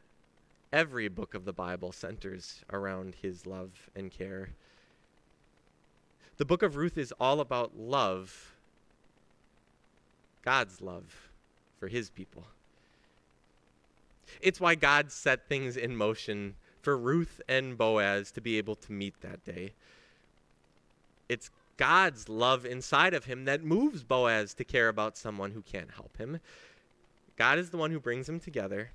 every 0.72 1.08
book 1.08 1.34
of 1.34 1.44
the 1.44 1.52
Bible 1.52 1.92
centers 1.92 2.64
around 2.72 3.16
his 3.20 3.46
love 3.46 3.90
and 3.94 4.10
care. 4.10 4.50
The 6.36 6.44
book 6.44 6.62
of 6.62 6.76
Ruth 6.76 6.96
is 6.96 7.12
all 7.20 7.40
about 7.40 7.76
love, 7.76 8.54
God's 10.42 10.80
love 10.80 11.30
for 11.78 11.88
his 11.88 12.08
people. 12.08 12.44
It's 14.40 14.60
why 14.60 14.74
God 14.74 15.12
set 15.12 15.48
things 15.48 15.76
in 15.76 15.96
motion 15.96 16.54
for 16.82 16.96
Ruth 16.96 17.40
and 17.48 17.76
Boaz 17.76 18.30
to 18.32 18.40
be 18.40 18.58
able 18.58 18.76
to 18.76 18.92
meet 18.92 19.20
that 19.20 19.44
day. 19.44 19.72
It's 21.28 21.50
God's 21.76 22.28
love 22.28 22.66
inside 22.66 23.14
of 23.14 23.24
him 23.24 23.44
that 23.44 23.64
moves 23.64 24.02
Boaz 24.02 24.54
to 24.54 24.64
care 24.64 24.88
about 24.88 25.16
someone 25.16 25.52
who 25.52 25.62
can't 25.62 25.90
help 25.90 26.16
him. 26.18 26.40
God 27.36 27.58
is 27.58 27.70
the 27.70 27.76
one 27.76 27.90
who 27.90 28.00
brings 28.00 28.26
them 28.26 28.40
together 28.40 28.90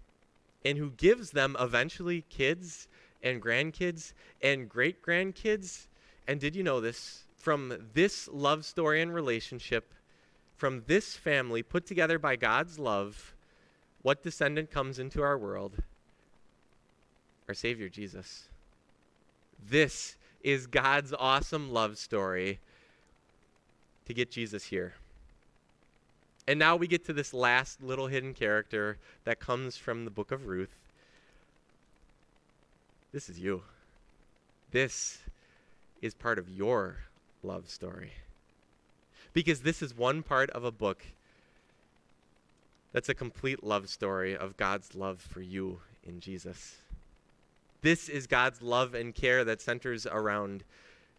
and 0.64 0.78
who 0.78 0.92
gives 0.92 1.32
them 1.32 1.56
eventually 1.60 2.26
kids 2.30 2.88
and 3.24 3.42
grandkids 3.42 4.14
and 4.42 4.70
great 4.70 5.02
grandkids. 5.02 5.88
And 6.28 6.40
did 6.40 6.56
you 6.56 6.64
know 6.64 6.82
this? 6.82 7.24
From 7.38 7.90
this 7.94 8.28
love 8.28 8.66
story 8.66 9.02
and 9.02 9.14
relationship, 9.14 9.94
from 10.56 10.84
this 10.88 11.16
family 11.16 11.62
put 11.62 11.86
together 11.86 12.18
by 12.18 12.36
God's 12.36 12.80
love, 12.80 13.35
what 14.06 14.22
descendant 14.22 14.70
comes 14.70 15.00
into 15.00 15.24
our 15.24 15.36
world? 15.36 15.82
our 17.48 17.56
Savior 17.56 17.90
Jesus. 17.90 18.50
This 19.68 20.16
is 20.44 20.68
God's 20.68 21.12
awesome 21.12 21.72
love 21.72 21.98
story 21.98 22.60
to 24.06 24.14
get 24.14 24.30
Jesus 24.30 24.66
here. 24.66 24.94
And 26.48 26.60
now 26.60 26.76
we 26.76 26.86
get 26.88 27.04
to 27.06 27.14
this 27.14 27.34
last 27.34 27.82
little 27.82 28.06
hidden 28.06 28.36
character 28.36 29.00
that 29.24 29.40
comes 29.40 29.76
from 29.76 30.06
the 30.06 30.12
book 30.12 30.32
of 30.32 30.46
Ruth. 30.46 30.76
This 33.12 33.28
is 33.28 33.40
you. 33.40 33.64
This 34.70 35.20
is 36.04 36.14
part 36.14 36.38
of 36.38 36.48
your 36.48 36.98
love 37.42 37.70
story. 37.72 38.12
Because 39.34 39.62
this 39.62 39.82
is 39.82 39.98
one 39.98 40.22
part 40.22 40.52
of 40.52 40.64
a 40.64 40.72
book 40.72 41.04
that's 42.96 43.10
a 43.10 43.14
complete 43.14 43.62
love 43.62 43.90
story 43.90 44.38
of 44.38 44.56
God's 44.56 44.96
love 44.96 45.20
for 45.20 45.42
you 45.42 45.82
in 46.06 46.22
Jesus. 46.22 46.78
This 47.82 48.08
is 48.08 48.26
God's 48.26 48.62
love 48.62 48.94
and 48.94 49.14
care 49.14 49.44
that 49.44 49.62
centers 49.62 50.08
around 50.08 50.64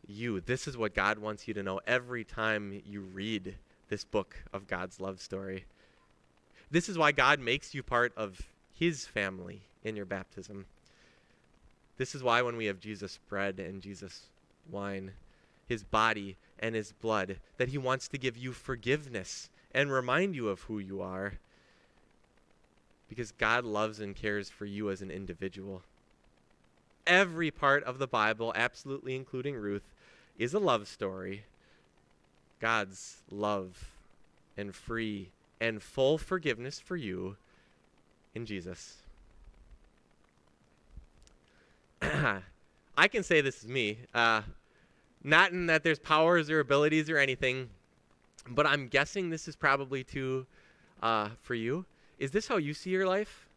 you. 0.06 0.40
This 0.40 0.66
is 0.66 0.78
what 0.78 0.94
God 0.94 1.18
wants 1.18 1.46
you 1.46 1.52
to 1.52 1.62
know 1.62 1.82
every 1.86 2.24
time 2.24 2.80
you 2.86 3.02
read 3.02 3.56
this 3.90 4.04
book 4.04 4.42
of 4.54 4.66
God's 4.66 5.00
love 5.00 5.20
story. 5.20 5.66
This 6.70 6.88
is 6.88 6.96
why 6.96 7.12
God 7.12 7.40
makes 7.40 7.74
you 7.74 7.82
part 7.82 8.14
of 8.16 8.40
his 8.72 9.04
family 9.04 9.60
in 9.84 9.96
your 9.96 10.06
baptism. 10.06 10.64
This 11.98 12.14
is 12.14 12.22
why 12.22 12.40
when 12.40 12.56
we 12.56 12.64
have 12.64 12.80
Jesus 12.80 13.18
bread 13.28 13.60
and 13.60 13.82
Jesus 13.82 14.30
wine, 14.70 15.12
his 15.68 15.84
body 15.84 16.38
and 16.58 16.74
his 16.74 16.92
blood, 16.92 17.36
that 17.58 17.68
he 17.68 17.76
wants 17.76 18.08
to 18.08 18.16
give 18.16 18.38
you 18.38 18.52
forgiveness 18.52 19.50
and 19.72 19.92
remind 19.92 20.34
you 20.34 20.48
of 20.48 20.62
who 20.62 20.78
you 20.78 21.02
are. 21.02 21.34
Because 23.08 23.32
God 23.32 23.64
loves 23.64 24.00
and 24.00 24.16
cares 24.16 24.50
for 24.50 24.64
you 24.66 24.90
as 24.90 25.00
an 25.00 25.10
individual 25.10 25.82
every 27.06 27.50
part 27.50 27.84
of 27.84 27.98
the 27.98 28.06
Bible, 28.06 28.52
absolutely 28.56 29.14
including 29.14 29.54
Ruth, 29.54 29.94
is 30.38 30.52
a 30.54 30.58
love 30.58 30.88
story. 30.88 31.44
God's 32.60 33.18
love 33.30 33.88
and 34.56 34.74
free 34.74 35.30
and 35.60 35.82
full 35.82 36.18
forgiveness 36.18 36.80
for 36.80 36.96
you 36.96 37.36
in 38.34 38.44
Jesus. 38.44 38.96
I 42.02 43.08
can 43.08 43.22
say 43.22 43.40
this 43.40 43.62
is 43.62 43.68
me. 43.68 43.98
Uh, 44.14 44.42
not 45.22 45.52
in 45.52 45.66
that 45.66 45.82
there's 45.82 45.98
powers 45.98 46.50
or 46.50 46.60
abilities 46.60 47.10
or 47.10 47.18
anything, 47.18 47.68
but 48.48 48.66
I'm 48.66 48.88
guessing 48.88 49.30
this 49.30 49.48
is 49.48 49.56
probably 49.56 50.04
too 50.04 50.46
uh, 51.02 51.30
for 51.42 51.54
you. 51.54 51.84
Is 52.18 52.30
this 52.30 52.48
how 52.48 52.56
you 52.56 52.74
see 52.74 52.90
your 52.90 53.06
life? 53.06 53.48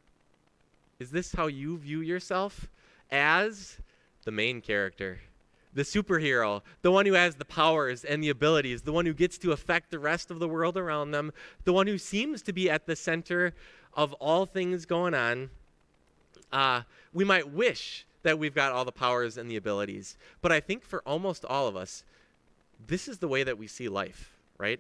Is 1.00 1.12
this 1.12 1.34
how 1.34 1.48
you 1.48 1.78
view 1.78 2.02
yourself? 2.02 2.70
as 3.12 3.78
the 4.26 4.32
main 4.32 4.62
character, 4.62 5.20
the 5.74 5.82
superhero, 5.84 6.62
the 6.82 6.92
one 6.92 7.06
who 7.06 7.14
has 7.14 7.36
the 7.36 7.46
powers 7.46 8.04
and 8.04 8.24
the 8.24 8.30
abilities, 8.30 8.82
the 8.82 8.92
one 8.92 9.06
who 9.06 9.14
gets 9.14 9.38
to 9.40 9.52
affect 9.52 9.92
the 9.92 10.00
rest 10.00 10.32
of 10.32 10.40
the 10.40 10.48
world 10.48 10.78
around 10.78 11.12
them, 11.12 11.32
the 11.64 11.74
one 11.74 11.88
who 11.88 11.98
seems 11.98 12.42
to 12.44 12.54
be 12.54 12.70
at 12.70 12.86
the 12.86 12.96
center 12.96 13.54
of 13.94 14.14
all 14.14 14.46
things 14.46 14.86
going 14.86 15.14
on. 15.14 15.50
Uh, 16.52 16.82
we 17.14 17.24
might 17.24 17.52
wish 17.52 18.06
that 18.24 18.38
we've 18.38 18.56
got 18.56 18.72
all 18.72 18.86
the 18.86 18.92
powers 18.92 19.38
and 19.38 19.50
the 19.50 19.56
abilities, 19.56 20.18
but 20.42 20.52
I 20.52 20.60
think 20.60 20.84
for 20.84 21.02
almost 21.06 21.46
all 21.46 21.68
of 21.68 21.76
us, 21.76 22.04
this 22.88 23.08
is 23.08 23.20
the 23.20 23.28
way 23.28 23.44
that 23.44 23.58
we 23.58 23.68
see 23.68 23.88
life, 23.90 24.38
right? 24.58 24.80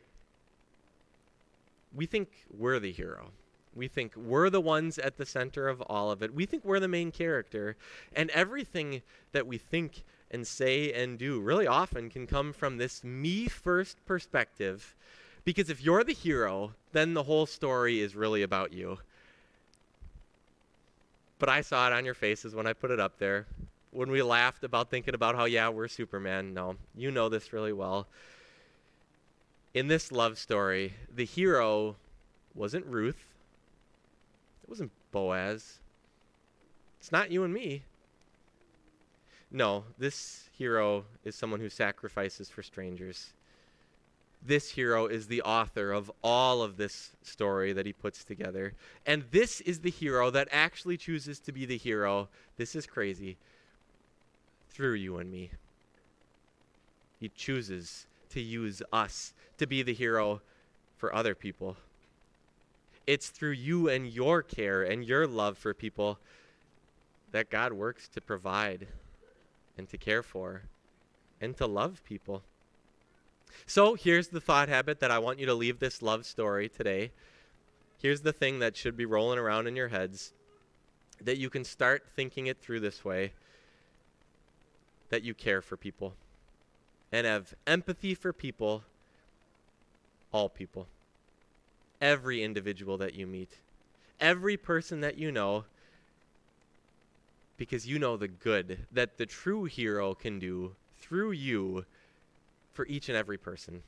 We 1.93 2.05
think 2.05 2.29
we're 2.55 2.79
the 2.79 2.91
hero. 2.91 3.31
We 3.75 3.88
think 3.88 4.15
we're 4.15 4.49
the 4.49 4.62
ones 4.62 4.97
at 4.97 5.17
the 5.17 5.25
center 5.25 5.67
of 5.67 5.82
all 5.82 6.12
of 6.12 6.23
it. 6.23 6.34
We 6.34 6.45
think 6.45 6.65
we're 6.65 6.79
the 6.79 6.88
main 6.88 7.12
character. 7.12 7.75
And 8.13 8.29
everything 8.32 9.01
that 9.32 9.47
we 9.47 9.58
think 9.58 10.03
and 10.32 10.45
say 10.45 10.91
and 10.91 11.17
do 11.17 11.39
really 11.39 11.67
often 11.67 12.10
can 12.10 12.27
come 12.27 12.53
from 12.53 12.77
this 12.77 13.03
me 13.03 13.47
first 13.47 13.97
perspective. 14.05 14.95
Because 15.43 15.69
if 15.69 15.82
you're 15.82 16.03
the 16.03 16.13
hero, 16.13 16.73
then 16.91 17.13
the 17.13 17.23
whole 17.23 17.45
story 17.45 18.01
is 18.01 18.15
really 18.15 18.43
about 18.43 18.73
you. 18.73 18.99
But 21.38 21.49
I 21.49 21.62
saw 21.62 21.88
it 21.88 21.93
on 21.93 22.05
your 22.05 22.13
faces 22.13 22.53
when 22.53 22.67
I 22.67 22.73
put 22.73 22.91
it 22.91 22.99
up 22.99 23.17
there. 23.17 23.47
When 23.91 24.12
we 24.12 24.21
laughed 24.21 24.63
about 24.63 24.89
thinking 24.91 25.15
about 25.15 25.36
how, 25.36 25.45
yeah, 25.45 25.69
we're 25.69 25.88
Superman. 25.88 26.53
No, 26.53 26.75
you 26.95 27.12
know 27.12 27.29
this 27.29 27.53
really 27.53 27.73
well. 27.73 28.08
In 29.73 29.88
this 29.88 30.12
love 30.12 30.38
story, 30.38 30.93
the 31.15 31.25
hero 31.25 31.95
wasn't 32.53 32.86
Ruth 32.86 33.28
it 34.69 34.73
wasn't 34.73 34.91
Boaz. 35.12 35.79
It's 36.99 37.12
not 37.12 37.32
you 37.32 37.43
and 37.43 37.51
me. 37.51 37.82
No, 39.49 39.86
this 39.97 40.47
hero 40.55 41.05
is 41.23 41.36
someone 41.36 41.60
who 41.60 41.69
sacrifices 41.69 42.51
for 42.51 42.62
strangers. 42.62 43.34
This 44.45 44.69
hero 44.69 45.08
is 45.08 45.25
the 45.25 45.41
author 45.41 45.91
of 45.91 46.12
all 46.23 46.62
of 46.62 46.77
this 46.77 47.15
story 47.23 47.73
that 47.73 47.88
he 47.88 47.93
puts 47.93 48.23
together. 48.23 48.73
And 49.08 49.23
this 49.32 49.60
is 49.62 49.79
the 49.79 49.89
hero 49.89 50.29
that 50.29 50.47
actually 50.51 50.97
chooses 50.97 51.39
to 51.39 51.51
be 51.51 51.65
the 51.65 51.77
hero. 51.77 52.29
This 52.58 52.75
is 52.75 52.86
crazy. 52.86 53.38
Through 54.69 54.93
you 54.93 55.17
and 55.17 55.32
me. 55.32 55.49
He 57.19 57.29
chooses 57.29 58.05
to 58.29 58.39
use 58.39 58.84
us 58.93 59.34
to 59.58 59.65
be 59.65 59.82
the 59.82 59.95
hero 59.95 60.41
for 60.95 61.13
other 61.15 61.34
people. 61.34 61.75
It's 63.09 63.29
through 63.29 63.53
you 63.53 63.89
and 63.89 64.05
your 64.05 64.43
care 64.43 64.83
and 64.83 65.03
your 65.03 65.25
love 65.25 65.57
for 65.57 65.73
people 65.73 66.19
that 67.31 67.49
God 67.49 67.73
works 67.73 68.07
to 68.09 68.21
provide 68.21 68.87
and 69.79 69.89
to 69.89 69.97
care 69.97 70.21
for 70.21 70.61
and 71.41 71.57
to 71.57 71.65
love 71.65 72.03
people. 72.03 72.43
So 73.65 73.95
here's 73.95 74.27
the 74.27 74.39
thought 74.39 74.69
habit 74.69 74.99
that 74.99 75.09
I 75.09 75.17
want 75.17 75.39
you 75.39 75.47
to 75.47 75.55
leave 75.55 75.79
this 75.79 76.03
love 76.03 76.23
story 76.23 76.69
today. 76.69 77.09
Here's 77.99 78.21
the 78.21 78.31
thing 78.31 78.59
that 78.59 78.77
should 78.77 78.95
be 78.95 79.07
rolling 79.07 79.39
around 79.39 79.65
in 79.65 79.75
your 79.75 79.87
heads 79.87 80.33
that 81.19 81.39
you 81.39 81.49
can 81.49 81.63
start 81.63 82.03
thinking 82.15 82.45
it 82.45 82.59
through 82.59 82.81
this 82.81 83.03
way 83.03 83.33
that 85.09 85.23
you 85.23 85.33
care 85.33 85.63
for 85.63 85.77
people 85.77 86.13
and 87.11 87.25
have 87.25 87.55
empathy 87.65 88.13
for 88.13 88.31
people, 88.31 88.83
all 90.31 90.47
people, 90.47 90.85
every 92.01 92.43
individual 92.43 92.97
that 92.97 93.13
you 93.13 93.27
meet, 93.27 93.57
every 94.19 94.57
person 94.57 95.01
that 95.01 95.17
you 95.17 95.31
know, 95.31 95.65
because 97.57 97.85
you 97.85 97.99
know 97.99 98.15
the 98.15 98.27
good 98.27 98.85
that 98.91 99.17
the 99.17 99.25
true 99.25 99.65
hero 99.65 100.15
can 100.15 100.39
do 100.39 100.75
through 100.99 101.31
you 101.31 101.85
for 102.73 102.85
each 102.88 103.09
and 103.09 103.17
every 103.17 103.38
person. 103.38 103.83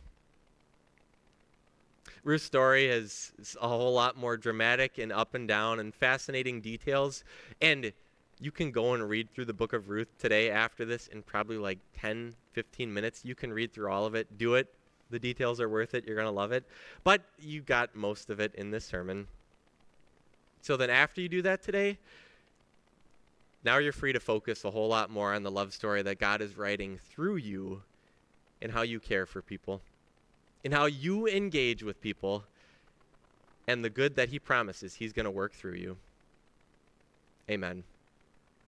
Ruth's 2.24 2.44
story 2.44 2.86
is, 2.88 3.32
a 3.60 3.68
whole 3.68 3.94
lot 3.94 4.16
more 4.16 4.38
dramatic 4.38 4.98
and 4.98 5.12
up 5.12 5.34
and 5.34 5.48
down 5.48 5.80
and 5.80 5.94
fascinating 5.94 6.62
details. 6.62 7.24
And 7.62 7.94
you 8.40 8.52
can 8.52 8.72
go 8.72 8.94
and 8.94 9.08
read 9.08 9.32
through 9.32 9.46
the 9.46 9.54
book 9.54 9.74
of 9.74 9.90
Ruth 9.90 10.10
today 10.20 10.52
after 10.52 10.86
this 10.86 11.08
in 11.08 11.24
probably 11.24 11.58
like 11.58 11.80
10, 11.98 12.36
15 12.54 12.94
minutes. 12.94 13.24
You 13.24 13.34
can 13.34 13.54
read 13.54 13.74
through 13.74 13.92
all 13.92 14.06
of 14.06 14.14
it. 14.16 14.38
Do 14.38 14.56
it. 14.56 14.68
The 15.12 15.20
details 15.20 15.62
are 15.62 15.70
worth 15.70 15.94
it. 15.94 16.06
You're 16.06 16.16
going 16.16 16.26
to 16.26 16.32
love 16.32 16.52
it. 16.52 16.64
But 17.04 17.22
you 17.40 17.62
got 17.62 17.96
most 17.96 18.30
of 18.30 18.40
it 18.40 18.56
in 18.56 18.72
this 18.72 18.86
sermon. 18.86 19.28
So 20.62 20.78
then, 20.78 20.90
after 20.90 21.22
you 21.22 21.30
do 21.30 21.42
that 21.44 21.62
today, 21.62 21.98
now 23.64 23.78
you're 23.78 23.92
free 23.92 24.14
to 24.14 24.20
focus 24.20 24.64
a 24.66 24.72
whole 24.72 24.88
lot 24.88 25.10
more 25.10 25.34
on 25.34 25.44
the 25.44 25.52
love 25.52 25.74
story 25.74 26.02
that 26.02 26.20
God 26.20 26.42
is 26.42 26.58
writing 26.58 26.98
through 26.98 27.36
you 27.36 27.84
and 28.62 28.72
how 28.72 28.82
you 28.82 29.00
care 29.00 29.26
for 29.26 29.42
people 29.42 29.82
and 30.64 30.74
how 30.74 30.86
you 30.86 31.28
engage 31.28 31.84
with 31.84 32.02
people 32.02 32.44
and 33.68 33.84
the 33.84 33.90
good 33.90 34.16
that 34.16 34.30
He 34.30 34.40
promises 34.40 34.96
He's 34.96 35.14
going 35.14 35.26
to 35.26 35.32
work 35.32 35.54
through 35.54 35.76
you. 35.76 35.98
Amen. 37.50 37.84